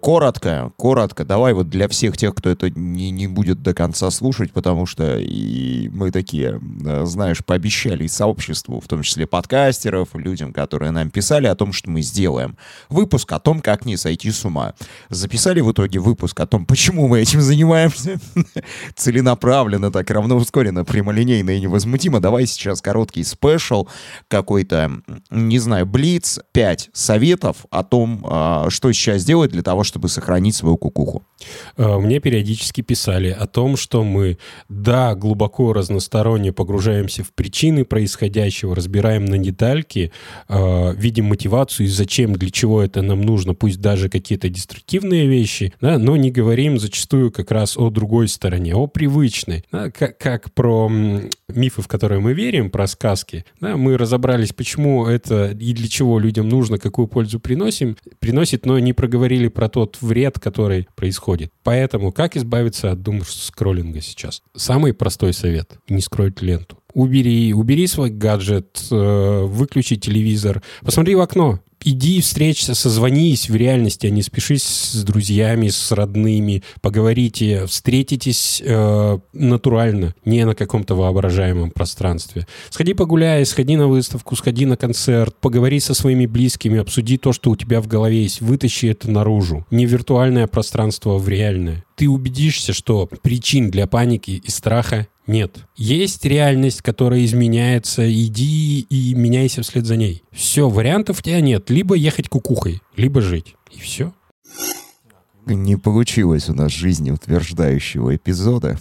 Коротко, 0.00 0.72
коротко. 0.76 1.26
Давай 1.26 1.52
вот 1.52 1.68
для 1.68 1.86
всех 1.86 2.16
тех, 2.16 2.34
кто 2.34 2.48
это 2.48 2.70
не, 2.70 3.10
не 3.10 3.26
будет 3.26 3.62
до 3.62 3.74
конца 3.74 4.10
слушать, 4.10 4.50
потому 4.50 4.86
что 4.86 5.18
и 5.18 5.90
мы 5.90 6.10
такие, 6.10 6.58
э, 6.84 7.04
знаешь, 7.04 7.44
пообещали 7.44 8.04
и 8.04 8.08
сообществу, 8.08 8.80
в 8.80 8.88
том 8.88 9.02
числе 9.02 9.26
подкастеров, 9.26 10.08
людям, 10.14 10.54
которые 10.54 10.90
нам 10.90 11.10
писали 11.10 11.46
о 11.48 11.54
том, 11.54 11.74
что 11.74 11.90
мы 11.90 12.00
сделаем. 12.00 12.56
Выпуск 12.88 13.30
о 13.32 13.40
том, 13.40 13.60
как 13.60 13.84
не 13.84 13.98
сойти 13.98 14.30
с 14.30 14.42
ума. 14.44 14.72
Записали 15.10 15.60
в 15.60 15.70
итоге 15.70 15.98
выпуск 15.98 16.40
о 16.40 16.46
том, 16.46 16.64
почему 16.64 17.06
мы 17.06 17.20
этим 17.20 17.42
занимаемся. 17.42 18.18
Целенаправленно, 18.96 19.92
так 19.92 20.10
равноускоренно, 20.10 20.84
прямолинейно 20.84 21.50
и 21.50 21.60
невозмутимо. 21.60 22.20
Давай 22.20 22.46
сейчас 22.46 22.80
короткий 22.80 23.22
спешл, 23.22 23.86
какой-то, 24.28 24.90
не 25.30 25.58
знаю, 25.58 25.84
блиц, 25.84 26.40
пять 26.52 26.88
советов 26.94 27.66
о 27.70 27.84
том, 27.84 28.24
а, 28.26 28.70
что 28.70 28.90
сейчас 28.92 29.24
делать 29.24 29.50
для 29.50 29.62
того, 29.62 29.84
чтобы 29.90 30.08
сохранить 30.08 30.54
свою 30.54 30.76
кукуху? 30.76 31.24
Э, 31.76 31.98
мне 31.98 32.20
периодически 32.20 32.80
писали 32.80 33.28
о 33.28 33.46
том, 33.46 33.76
что 33.76 34.04
мы, 34.04 34.38
да, 34.68 35.14
глубоко 35.16 35.72
разносторонне 35.72 36.52
погружаемся 36.52 37.24
в 37.24 37.32
причины 37.32 37.84
происходящего, 37.84 38.76
разбираем 38.76 39.24
на 39.24 39.38
детальки, 39.38 40.12
э, 40.48 40.94
видим 40.94 41.24
мотивацию 41.26 41.86
и 41.86 41.88
зачем, 41.88 42.34
для 42.34 42.50
чего 42.50 42.80
это 42.82 43.02
нам 43.02 43.22
нужно, 43.22 43.54
пусть 43.54 43.80
даже 43.80 44.08
какие-то 44.08 44.48
деструктивные 44.48 45.26
вещи, 45.26 45.72
да, 45.80 45.98
но 45.98 46.16
не 46.16 46.30
говорим 46.30 46.78
зачастую 46.78 47.32
как 47.32 47.50
раз 47.50 47.76
о 47.76 47.90
другой 47.90 48.28
стороне, 48.28 48.76
о 48.76 48.86
привычной. 48.86 49.64
Да, 49.72 49.90
как, 49.90 50.18
как 50.18 50.52
про 50.54 50.88
мифы, 51.48 51.82
в 51.82 51.88
которые 51.88 52.20
мы 52.20 52.32
верим, 52.32 52.70
про 52.70 52.86
сказки, 52.86 53.44
да, 53.60 53.76
мы 53.76 53.98
разобрались, 53.98 54.52
почему 54.52 55.06
это 55.06 55.50
и 55.50 55.72
для 55.72 55.88
чего 55.88 56.20
людям 56.20 56.48
нужно, 56.48 56.78
какую 56.78 57.08
пользу 57.08 57.40
приносим, 57.40 57.96
приносит, 58.20 58.66
но 58.66 58.78
не 58.78 58.92
проговорили 58.92 59.48
про 59.48 59.68
то, 59.68 59.79
тот 59.80 60.02
вред, 60.02 60.38
который 60.38 60.88
происходит. 60.94 61.52
Поэтому 61.62 62.12
как 62.12 62.36
избавиться 62.36 62.90
от 62.90 63.00
дум-скроллинга 63.00 64.02
сейчас? 64.02 64.42
Самый 64.54 64.92
простой 64.92 65.32
совет— 65.32 65.78
не 65.88 66.02
скроить 66.02 66.42
ленту. 66.42 66.76
Убери, 66.94 67.52
убери 67.54 67.86
свой 67.86 68.10
гаджет, 68.10 68.82
э, 68.90 69.42
выключи 69.44 69.96
телевизор, 69.96 70.62
посмотри 70.82 71.14
в 71.14 71.20
окно, 71.20 71.60
иди 71.82 72.20
встречься, 72.20 72.74
созвонись 72.74 73.48
в 73.48 73.56
реальности, 73.56 74.06
а 74.06 74.10
не 74.10 74.22
спешись 74.22 74.62
с 74.64 75.02
друзьями, 75.02 75.68
с 75.68 75.92
родными, 75.92 76.62
поговорите, 76.80 77.66
встретитесь 77.66 78.62
э, 78.64 79.18
натурально, 79.32 80.14
не 80.24 80.44
на 80.44 80.54
каком-то 80.54 80.94
воображаемом 80.94 81.70
пространстве. 81.70 82.46
Сходи 82.70 82.94
погуляй, 82.94 83.44
сходи 83.46 83.76
на 83.76 83.88
выставку, 83.88 84.36
сходи 84.36 84.66
на 84.66 84.76
концерт, 84.76 85.34
поговори 85.40 85.80
со 85.80 85.94
своими 85.94 86.26
близкими, 86.26 86.78
обсуди 86.80 87.18
то, 87.18 87.32
что 87.32 87.50
у 87.50 87.56
тебя 87.56 87.80
в 87.80 87.86
голове 87.86 88.22
есть, 88.22 88.40
вытащи 88.40 88.86
это 88.86 89.10
наружу. 89.10 89.66
Не 89.70 89.86
виртуальное 89.86 90.46
пространство, 90.46 91.16
а 91.16 91.18
в 91.18 91.28
реальное. 91.28 91.84
Ты 91.96 92.08
убедишься, 92.08 92.72
что 92.72 93.06
причин 93.22 93.70
для 93.70 93.86
паники 93.86 94.42
и 94.42 94.50
страха 94.50 95.06
нет. 95.30 95.66
Есть 95.76 96.24
реальность, 96.24 96.82
которая 96.82 97.24
изменяется, 97.24 98.10
иди 98.12 98.80
и 98.80 99.14
меняйся 99.14 99.62
вслед 99.62 99.86
за 99.86 99.96
ней. 99.96 100.22
Все, 100.32 100.68
вариантов 100.68 101.20
у 101.20 101.22
тебя 101.22 101.40
нет. 101.40 101.70
Либо 101.70 101.94
ехать 101.94 102.28
кукухой, 102.28 102.82
либо 102.96 103.20
жить. 103.20 103.54
И 103.70 103.80
все. 103.80 104.12
Не 105.46 105.76
получилось 105.76 106.48
у 106.48 106.54
нас 106.54 106.72
жизнеутверждающего 106.72 108.14
эпизода. 108.16 108.78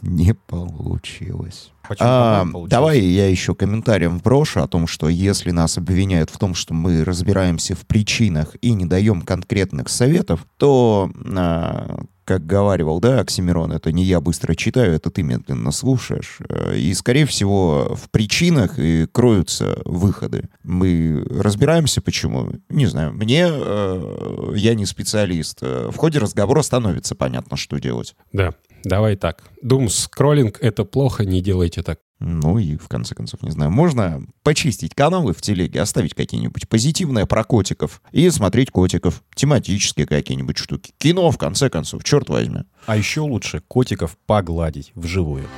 Не 0.00 0.34
получилось. 0.34 1.70
А, 1.98 2.46
давай 2.66 3.00
я 3.00 3.28
еще 3.28 3.54
комментарием 3.54 4.18
вброшу 4.18 4.60
о 4.60 4.68
том, 4.68 4.86
что 4.86 5.08
если 5.08 5.50
нас 5.50 5.78
обвиняют 5.78 6.30
в 6.30 6.38
том, 6.38 6.54
что 6.54 6.74
мы 6.74 7.04
разбираемся 7.04 7.74
в 7.74 7.86
причинах 7.86 8.56
и 8.60 8.72
не 8.72 8.86
даем 8.86 9.22
конкретных 9.22 9.88
советов, 9.88 10.46
то 10.58 11.10
а, 11.36 12.04
как 12.24 12.46
говаривал, 12.46 13.00
да, 13.00 13.20
Оксимирон, 13.20 13.72
это 13.72 13.92
не 13.92 14.04
я 14.04 14.20
быстро 14.20 14.54
читаю, 14.54 14.94
это 14.94 15.10
ты 15.10 15.22
медленно 15.22 15.72
слушаешь. 15.72 16.38
Э, 16.48 16.76
и, 16.76 16.94
скорее 16.94 17.26
всего, 17.26 17.96
в 17.96 18.10
причинах 18.10 18.78
и 18.78 19.06
кроются 19.10 19.80
выходы. 19.84 20.48
Мы 20.62 21.24
разбираемся, 21.28 22.00
почему. 22.00 22.52
Не 22.68 22.86
знаю, 22.86 23.12
мне, 23.12 23.46
э, 23.48 24.52
я 24.54 24.74
не 24.74 24.86
специалист. 24.86 25.58
Э, 25.62 25.90
в 25.92 25.96
ходе 25.96 26.20
разговора 26.20 26.62
становится 26.62 27.14
понятно, 27.14 27.56
что 27.56 27.78
делать. 27.78 28.14
Да, 28.32 28.54
давай 28.84 29.16
так. 29.16 29.42
Дум 29.60 29.88
скроллинг— 29.88 30.58
это 30.60 30.84
плохо, 30.84 31.24
не 31.24 31.42
делайте 31.72 31.82
так. 31.82 31.98
Ну 32.20 32.58
и, 32.58 32.76
в 32.76 32.88
конце 32.88 33.14
концов, 33.14 33.42
не 33.42 33.50
знаю, 33.50 33.70
можно 33.70 34.22
почистить 34.42 34.94
каналы 34.94 35.32
в 35.32 35.40
телеге, 35.40 35.80
оставить 35.80 36.14
какие-нибудь 36.14 36.68
позитивные 36.68 37.26
про 37.26 37.42
котиков 37.42 38.00
и 38.12 38.30
смотреть 38.30 38.70
котиков, 38.70 39.24
тематические 39.34 40.06
какие-нибудь 40.06 40.58
штуки. 40.58 40.92
Кино, 40.98 41.30
в 41.30 41.38
конце 41.38 41.68
концов, 41.68 42.04
черт 42.04 42.28
возьми. 42.28 42.60
А 42.86 42.96
еще 42.96 43.20
лучше 43.20 43.60
котиков 43.66 44.16
погладить 44.26 44.92
вживую. 44.94 45.48